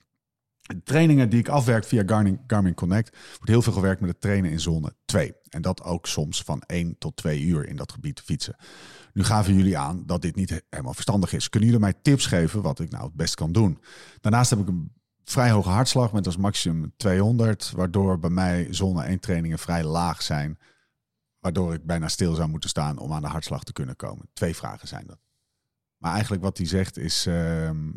[0.66, 4.20] De trainingen die ik afwerk via Garmin, Garmin Connect, wordt heel veel gewerkt met het
[4.20, 5.34] trainen in zone 2.
[5.48, 8.56] En dat ook soms van 1 tot 2 uur in dat gebied fietsen.
[9.12, 11.48] Nu gaven jullie aan dat dit niet he- helemaal verstandig is.
[11.48, 13.78] Kunnen jullie mij tips geven wat ik nou het best kan doen?
[14.20, 14.92] Daarnaast heb ik een
[15.24, 20.22] vrij hoge hartslag met als maximum 200, waardoor bij mij zone 1 trainingen vrij laag
[20.22, 20.58] zijn.
[21.38, 24.28] Waardoor ik bijna stil zou moeten staan om aan de hartslag te kunnen komen.
[24.32, 25.18] Twee vragen zijn dat.
[25.96, 27.26] Maar eigenlijk wat hij zegt is...
[27.26, 27.34] ehm,
[27.88, 27.90] eh,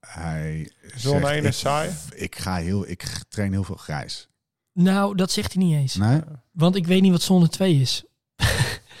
[0.00, 1.90] hij Zone zegt, 1 ik- is saai.
[2.14, 4.28] Ik, ga heel, ik train heel veel grijs.
[4.72, 5.94] Nou, dat zegt hij niet eens.
[5.94, 6.20] Nee?
[6.52, 8.04] Want ik weet niet wat zone 2 is.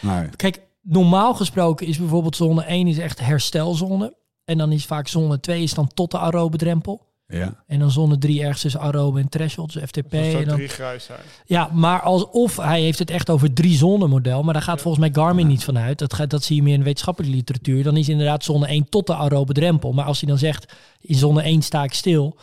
[0.00, 0.28] Nee.
[0.36, 4.16] Kijk, normaal gesproken is bijvoorbeeld zone 1 is echt herstelzone.
[4.44, 7.06] En dan is vaak zone 2 is dan tot de aerobe drempel.
[7.28, 7.64] Ja.
[7.66, 10.10] En dan zone 3 ergens tussen aerobe en threshold, dus FTP.
[10.10, 11.20] Dat En zou dan, drie grijs zijn.
[11.46, 14.42] ja, maar alsof hij heeft het echt over drie zone model.
[14.42, 15.98] Maar daar gaat volgens mij Garmin niet vanuit.
[15.98, 17.82] Dat, gaat, dat zie je meer in de wetenschappelijke literatuur.
[17.82, 19.92] Dan is inderdaad zone 1 tot de aerobe drempel.
[19.92, 22.36] Maar als hij dan zegt, in zone 1 sta ik stil.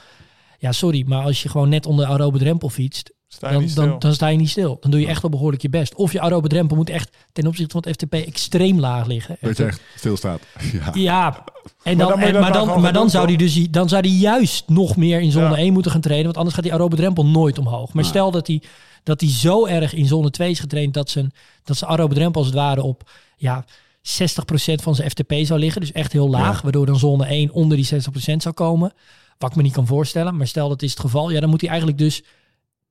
[0.59, 3.61] Ja, sorry, maar als je gewoon net onder de aerobe drempel fietst, Sta je dan,
[3.61, 3.85] niet stil.
[3.85, 4.77] dan, dan sta je niet stil.
[4.79, 5.95] Dan doe je echt wel behoorlijk je best.
[5.95, 9.37] Of je aerobe drempel moet echt ten opzichte van het FTP extreem laag liggen.
[9.41, 10.41] Dat je echt stilstaat.
[10.73, 10.91] Ja.
[10.93, 11.43] Ja,
[11.83, 13.53] en dan, en- maar dan, maar zou hij toch?
[13.53, 15.55] dus dan zou hij juist nog meer in zone Ja.
[15.57, 17.93] 1 moeten gaan trainen, want anders gaat die aerobe drempel nooit omhoog.
[17.93, 18.09] Maar Ja.
[18.09, 18.61] stel dat hij
[19.03, 21.31] dat hij zo erg in zone 2 is getraind dat zijn
[21.63, 23.65] dat zijn aerobe drempel als het ware op ja
[24.01, 26.63] 60% van zijn FTP zou liggen, dus echt heel laag, Ja.
[26.63, 28.93] waardoor dan zone 1 onder die 60% zou komen.
[29.37, 31.59] Wat ik me niet kan voorstellen, maar stel dat is het geval, ja, dan moet
[31.61, 32.23] hij eigenlijk dus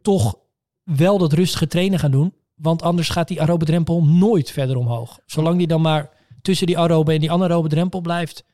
[0.03, 0.39] toch
[0.83, 2.35] wel dat rustige trainen gaan doen.
[2.55, 5.19] Want anders gaat die aerobe drempel nooit verder omhoog.
[5.27, 6.11] Zolang die dan maar
[6.43, 8.45] tussen die aerobe en die anaerobe drempel blijft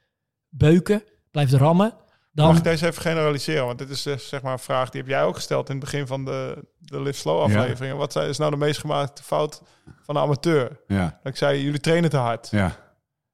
[0.48, 1.94] beuken, blijft rammen.
[2.32, 3.66] Dan, Mag ik deze even generaliseren?
[3.66, 5.84] Want dit is eh, zeg maar een vraag die heb jij ook gesteld in het
[5.84, 7.96] begin van de, de Live Slow aflevering.
[7.96, 9.62] Wat is nou de meest gemaakte fout
[10.02, 10.80] van een amateur?
[10.86, 12.48] Ja, Dat ik zei, jullie trainen te hard.
[12.50, 12.76] ja.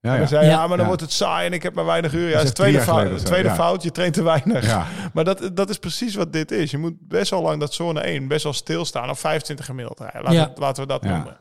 [0.05, 0.19] Ja, En ja.
[0.19, 0.57] dan zei je, Ja.
[0.57, 0.87] ja, maar dan Ja.
[0.87, 2.29] wordt het saai en ik heb maar weinig uren.
[2.29, 3.55] Ja, Dat is is de tweede, fout, geleden tweede ja.
[3.55, 4.67] fout, je traint te weinig.
[4.67, 4.87] Ja.
[5.13, 6.71] Maar dat, dat is precies wat dit is.
[6.71, 9.11] Je moet best wel lang dat zone 1 best wel stilstaan.
[9.11, 10.23] Of 25 gemiddeld rijden.
[10.23, 11.09] Laten, we, laten we dat Ja.
[11.11, 11.37] noemen.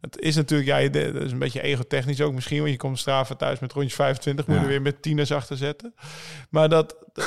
[0.00, 2.58] Het is natuurlijk, ja, dat is een beetje egotechnisch ook misschien.
[2.58, 4.46] Want je komt straven thuis met rondjes 25.
[4.46, 4.66] Moet je Ja.
[4.66, 5.94] er weer met tieners achter zetten.
[6.50, 7.24] Maar dat, eh,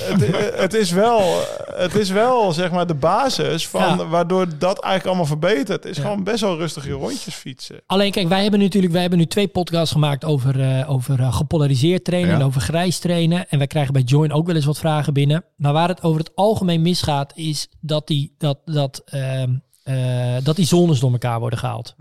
[0.00, 1.40] het, het, is wel,
[1.74, 4.06] het is wel, zeg maar, de basis van Ja.
[4.06, 5.68] waardoor dat eigenlijk allemaal verbetert.
[5.68, 6.02] Het is Ja.
[6.02, 7.80] gewoon best wel rustig je rondjes fietsen.
[7.86, 11.34] Alleen kijk, wij hebben natuurlijk wij hebben nu twee podcasts gemaakt over, eh, over eh,
[11.34, 13.48] gepolariseerd trainen en over grijs trainen.
[13.48, 15.44] En wij krijgen bij Join ook wel eens wat vragen binnen.
[15.56, 19.54] Maar waar het over het algemeen misgaat, is dat die, dat, dat, ehm,
[19.84, 21.94] eh, dat die zones door elkaar worden gehaald.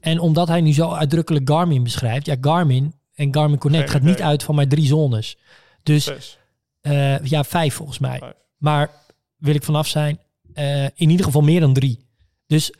[0.00, 4.22] En omdat hij nu zo uitdrukkelijk Garmin beschrijft, ja, Garmin en Garmin Connect gaat niet
[4.22, 5.38] uit van maar drie zones.
[5.82, 6.36] Dus
[6.80, 8.18] eh, ja, vijf volgens mij.
[8.18, 8.32] Vijf.
[8.56, 8.90] Maar
[9.36, 10.18] wil ik vanaf zijn,
[10.52, 12.06] eh, in ieder geval meer dan drie.
[12.46, 12.72] Dus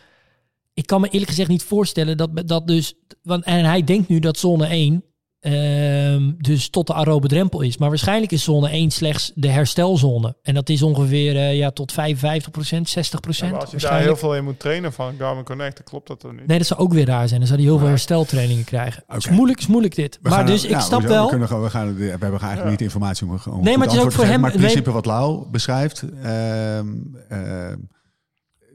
[0.75, 2.95] ik kan me eerlijk gezegd niet voorstellen dat, dat dus...
[3.23, 5.05] Want, en hij denkt nu dat zone 1
[5.47, 7.77] ehm, dus tot de aerobe drempel is.
[7.79, 10.37] Maar waarschijnlijk is zone 1 slechts de herstelzone.
[10.43, 14.17] En dat is ongeveer eh, ja, tot 55% 60 ja, maar als je daar heel
[14.17, 16.47] veel in moet trainen van Garmin Connect, dan klopt dat er niet.
[16.47, 17.41] Nee, dat zou ook weer raar zijn.
[17.41, 19.03] Dan zou hij heel veel hersteltrainingen krijgen.
[19.07, 20.19] Het is moeilijk, is moeilijk dit.
[20.23, 21.15] We maar gaan- dus ik ja, snap hoezo?
[21.15, 21.23] wel...
[21.25, 23.97] We, kunnen, gewoon- we, gaan, we hebben eigenlijk niet informatie om, om Nee, maar het
[23.97, 24.31] is ook voor geven.
[24.31, 24.69] hem- Maar het nee.
[24.69, 26.05] principe wat Lau beschrijft...
[26.23, 26.87] ehm,
[27.29, 27.77] ehm,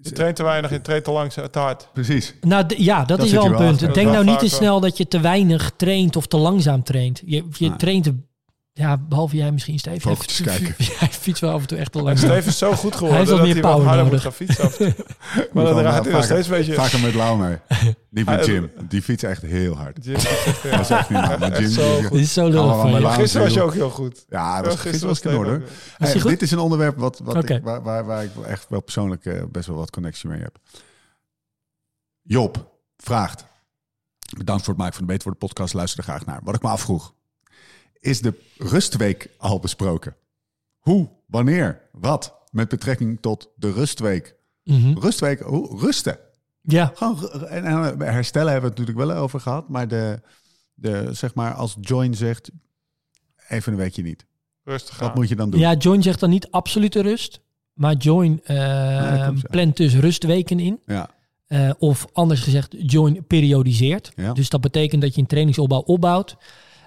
[0.01, 1.87] Je traint te weinig, je traint te lang, te hard.
[1.93, 2.35] precies.
[2.41, 3.73] Nou, ja, dat, Dat is wel een wel punt.
[3.73, 3.93] achter.
[3.93, 7.21] Denk nou niet te snel dat je te weinig traint of te langzaam traint.
[7.25, 8.15] Je, je traint, te,
[8.73, 10.15] ja, behalve jij misschien, Steven.
[10.17, 10.75] Jij kijken.
[10.99, 12.29] Jij fietst wel af en toe echt te langzaam.
[12.29, 14.23] Steven is zo goed Hij geworden heeft wel dat meer hij wat power harder nodig.
[14.23, 14.63] moet gaan fietsen.
[14.65, 15.05] af en toe.
[15.53, 16.73] maar dan wel hij nog steeds een beetje...
[16.73, 17.57] Vaker met Lau mee.
[18.09, 18.71] Niet met Jim.
[18.87, 20.05] Die fietst echt heel hard.
[20.05, 21.37] Jim fietst echt, Dat is echt niet normaal.
[21.37, 23.13] Maar Jim, zo die- is zo lullig.
[23.15, 24.25] Gisteren was je ook heel goed.
[24.29, 25.61] Ja, dat was, gisteren was ik in orde.
[25.97, 28.81] Hey, hij dit is een onderwerp wat, wat ik, waar, waar, waar ik echt wel
[28.81, 30.57] persoonlijk eh, best wel wat connectie mee heb.
[32.21, 33.45] Job vraagt.
[34.37, 35.73] Bedankt voor het maken van de Beter Worden podcast.
[35.73, 36.39] Luister er graag naar.
[36.43, 37.13] Wat ik me afvroeg.
[38.01, 40.15] Is de rustweek al besproken?
[40.79, 41.07] Hoe?
[41.25, 41.81] Wanneer?
[41.91, 42.35] Wat?
[42.51, 44.35] Met betrekking tot de rustweek.
[44.63, 44.97] Mhm.
[44.97, 45.79] Rustweek, hoe?
[45.79, 46.17] Rusten.
[46.61, 49.69] Ja, Gewoon en, en herstellen hebben we het natuurlijk wel over gehad.
[49.69, 50.21] Maar de,
[50.73, 52.51] de, zeg maar als Join zegt,
[53.47, 54.25] even een weekje niet.
[54.63, 55.59] Rustig Wat moet je dan doen?
[55.59, 57.39] ja, Join zegt dan niet absolute rust.
[57.73, 59.47] Maar Join eh, dat klopt, ja.
[59.49, 60.79] plant dus rustweken in.
[60.85, 61.09] Ja.
[61.47, 64.11] Eh, of anders gezegd, Join periodiseert.
[64.15, 64.33] Ja.
[64.33, 66.35] Dus dat betekent dat je een trainingsopbouw opbouwt.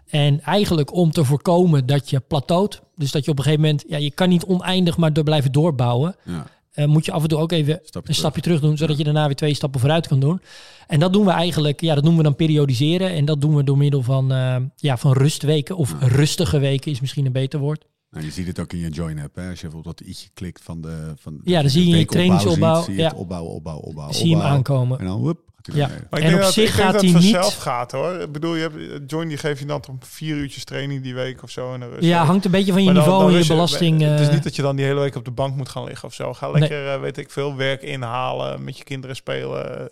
[0.06, 2.82] En eigenlijk om te voorkomen dat je plateaut.
[2.96, 5.52] Dus dat je op een gegeven moment, ja, je kan niet oneindig maar door blijven
[5.52, 6.16] doorbouwen.
[6.24, 6.46] ja.
[6.72, 9.04] eh, moet je af en toe ook even Stapje een stapje terug doen, zodat je
[9.04, 10.40] daarna weer twee stappen vooruit kan doen.
[10.86, 13.10] En dat doen we eigenlijk, ja, dat noemen we dan periodiseren.
[13.10, 17.00] En dat doen we door middel van, eh, ja, van rustweken of rustige weken is
[17.00, 17.84] misschien een beter woord.
[18.10, 19.36] Nou, je ziet het ook in je join app.
[19.36, 19.48] Hè?
[19.48, 22.04] Als je bijvoorbeeld dat i'tje klikt van de van Ja, dan zie je in je
[22.04, 23.08] trainingsopbouw, ziet, zie je ja.
[23.08, 24.14] het opbouwen, opbouwen, opbouwen.
[24.14, 24.66] Zie je hem opbouwen.
[24.66, 24.98] aankomen.
[24.98, 25.34] En dan hij
[25.72, 25.86] Ja.
[25.88, 28.20] Maar ik En denk op dat, zich gaat hij het niet- vanzelf gaat hoor.
[28.20, 31.42] Ik bedoel, je hebt, Join die geef je dan om vier uurtjes training die week
[31.42, 31.74] of zo.
[31.74, 32.02] En rust.
[32.04, 34.00] Ja, hangt een beetje van je dan- niveau dan en je belasting.
[34.00, 35.84] Het is eh, niet dat je dan die hele week op de bank moet gaan
[35.84, 36.34] liggen of zo.
[36.34, 39.90] Ga lekker, eh, weet ik veel, werk inhalen, met je kinderen spelen.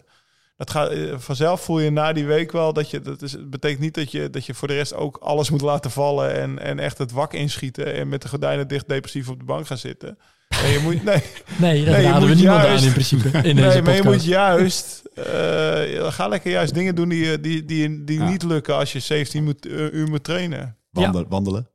[0.56, 3.00] Dat gaat, eh, vanzelf voel je na die week wel dat je...
[3.00, 5.60] Dat is, het betekent niet dat je, dat je voor de rest ook alles moet
[5.60, 6.34] laten vallen...
[6.34, 9.66] en, en echt het wak inschieten en met de gordijnen dicht depressief op de bank
[9.66, 10.18] gaan zitten.
[10.64, 11.05] En je moet...
[11.05, 11.22] Nee,
[11.59, 13.28] nee, dat Nee, raden we niemand juist- aan in principe.
[13.28, 14.05] In deze nee maar je podcast.
[14.05, 15.03] moet juist...
[15.14, 18.28] eh, ga lekker juist dingen doen die, die, die, die Ja.
[18.30, 20.76] niet lukken als je 17 moet, eh, uur moet trainen.
[20.90, 21.68] Wandelen, wandelen.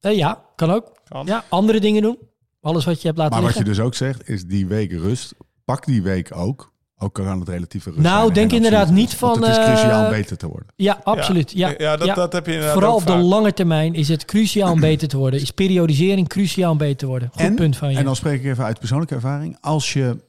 [0.00, 0.92] Eh, ja, kan ook.
[1.08, 1.26] Kan.
[1.26, 2.18] Ja, andere dingen doen.
[2.60, 3.76] Alles wat je hebt laten Maar wat je liggen.
[3.76, 5.34] dus ook zegt, is die week rust.
[5.64, 6.72] Pak die week ook.
[7.00, 8.02] Ook aan het relatieve rust.
[8.02, 10.66] Nou, zijn denk en inderdaad niet van, het is cruciaal om eh, beter te worden.
[10.76, 11.52] Ja, absoluut.
[11.52, 14.24] Ja, ja, dat, dat heb je inderdaad Vooral ook op de lange termijn is het
[14.24, 15.40] cruciaal om beter te worden.
[15.40, 17.28] Is periodisering cruciaal om beter te worden.
[17.32, 17.96] Goed En- punt van je.
[17.96, 19.56] En dan spreek ik even uit persoonlijke ervaring.
[19.60, 20.24] Als je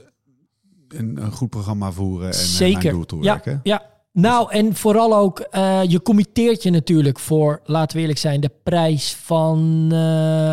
[0.87, 2.91] een, een goed programma voeren en eh, Zeker.
[2.91, 3.59] doel toe Ja, werken.
[3.63, 3.81] ja.
[4.13, 8.51] Nou, en vooral ook, eh, je committeert je natuurlijk voor, laten we eerlijk zijn, de
[8.63, 9.97] prijs van eh,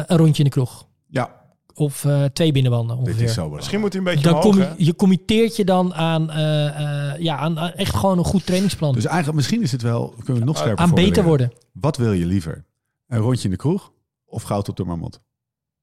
[0.06, 0.86] een rondje in de kroeg.
[1.06, 1.30] Ja,
[1.74, 3.50] Of eh, twee binnenwanden dit is zo.
[3.50, 7.20] Misschien moet hij een beetje Dan omhoog, je, je committeert je dan aan, eh, eh,
[7.20, 8.94] ja, aan, aan echt gewoon een goed trainingsplan.
[8.94, 11.52] Dus eigenlijk, misschien is het wel, kunnen we het nog scherper aan beter worden.
[11.72, 12.64] Wat wil je liever?
[13.08, 13.92] Een rondje in de kroeg
[14.34, 15.20] of goud op de marmot?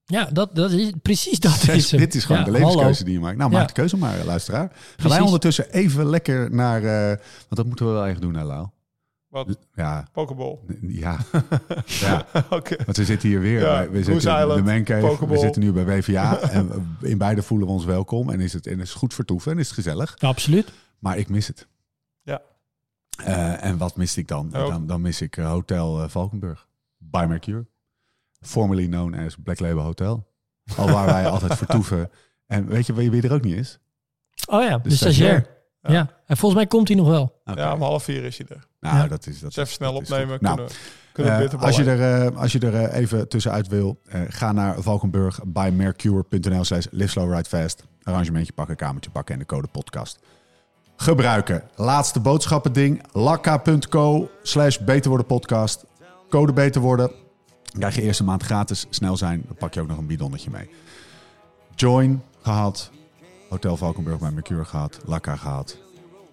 [0.04, 2.00] Ja, dat, dat is precies dat is hem.
[2.00, 3.04] Dit is gewoon Ja, de levenskeuze hallo.
[3.04, 3.36] die je maakt.
[3.36, 3.58] Nou, Ja.
[3.58, 4.72] maak de keuze maar, luisteraar.
[4.96, 6.82] Gaan wij ondertussen even lekker naar...
[6.84, 8.66] eh, want dat moeten we wel echt doen, hè, Lau?
[9.28, 9.58] Wat?
[9.74, 10.58] Ja, Pokeball.
[10.80, 11.18] ja.
[12.00, 12.26] ja.
[12.50, 12.76] Oké.
[12.84, 13.60] Want we zitten hier weer.
[13.60, 15.26] Ja, we zitten in de Mancave.
[15.26, 16.38] We zitten nu bij WVA.
[16.50, 18.30] en in beide voelen we ons welkom.
[18.30, 20.14] En is het, en is het goed vertoeven en is het gezellig.
[20.18, 20.72] Ja, absoluut.
[20.98, 21.66] Maar ik mis het.
[22.22, 22.40] Ja.
[23.24, 24.50] Eh, en wat miste ik dan?
[24.50, 26.68] Dan, dan mis ik eh, Hotel Valkenburg.
[26.98, 27.66] By Mercure.
[28.42, 30.26] Formerly known as Black Label Hotel.
[30.76, 32.10] Al waar wij altijd vertoeven.
[32.46, 33.78] En weet je wie wie er ook niet is?
[34.48, 35.30] Oh ja, de, stagiair.
[35.30, 35.60] stagiair.
[35.80, 36.10] Ja.
[36.26, 37.40] en volgens mij komt hij nog wel.
[37.44, 38.66] Ja, om half vier is hij er.
[38.80, 39.06] nou, Ja.
[39.06, 39.54] dat is dat.
[39.54, 40.28] Dus even snel dat opnemen.
[40.32, 40.40] goed.
[40.40, 40.72] Nou, Kunnen,
[41.12, 44.00] kunnen Eh, we bitterballen als, je er, eh, als je er eh, even tussenuit wil,
[44.08, 47.84] eh, ga naar Valkenburg by mercure.nl slash live slow ride fast.
[48.02, 50.18] Arrangementje pakken, kamertje pakken en de code podcast
[50.96, 51.62] gebruiken.
[51.76, 53.02] Laatste boodschappen ding.
[53.12, 55.84] Lakka.co slash beter worden podcast.
[56.28, 57.10] Code beter worden.
[57.72, 58.86] Dan krijg je eerste maand gratis.
[58.90, 60.70] Snel zijn, dan pak je ook nog een bidonnetje mee.
[61.74, 62.90] Join gehad.
[63.48, 64.98] Hotel Valkenburg bij Mercure gehad.
[65.04, 65.76] Lakka gehad.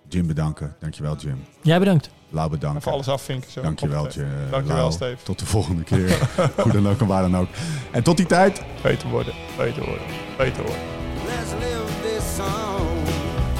[0.07, 0.75] Jim bedanken.
[0.79, 1.43] Dankjewel Jim.
[1.61, 2.09] Jij bedankt.
[2.29, 2.79] Lau bedanken.
[2.79, 3.51] Even alles afvinken.
[3.51, 3.61] Zo.
[3.61, 4.25] Dankjewel, Hoppatee.
[4.25, 4.91] Je, Dankjewel, Lau.
[4.91, 5.23] Steve.
[5.23, 6.29] Tot de volgende keer.
[6.63, 7.47] Hoe dan ook en waar dan ook.
[7.91, 8.61] En tot die tijd.
[8.81, 9.33] Beter worden.
[9.57, 10.05] Beter worden.
[10.37, 10.81] Beter worden.
[11.25, 12.87] Let's live this song.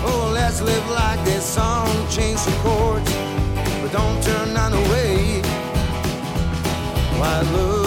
[0.06, 1.88] Oh, let's live like this song.
[2.10, 3.12] Change some chords,
[3.82, 5.09] but don't turn none away.
[7.20, 7.79] my look.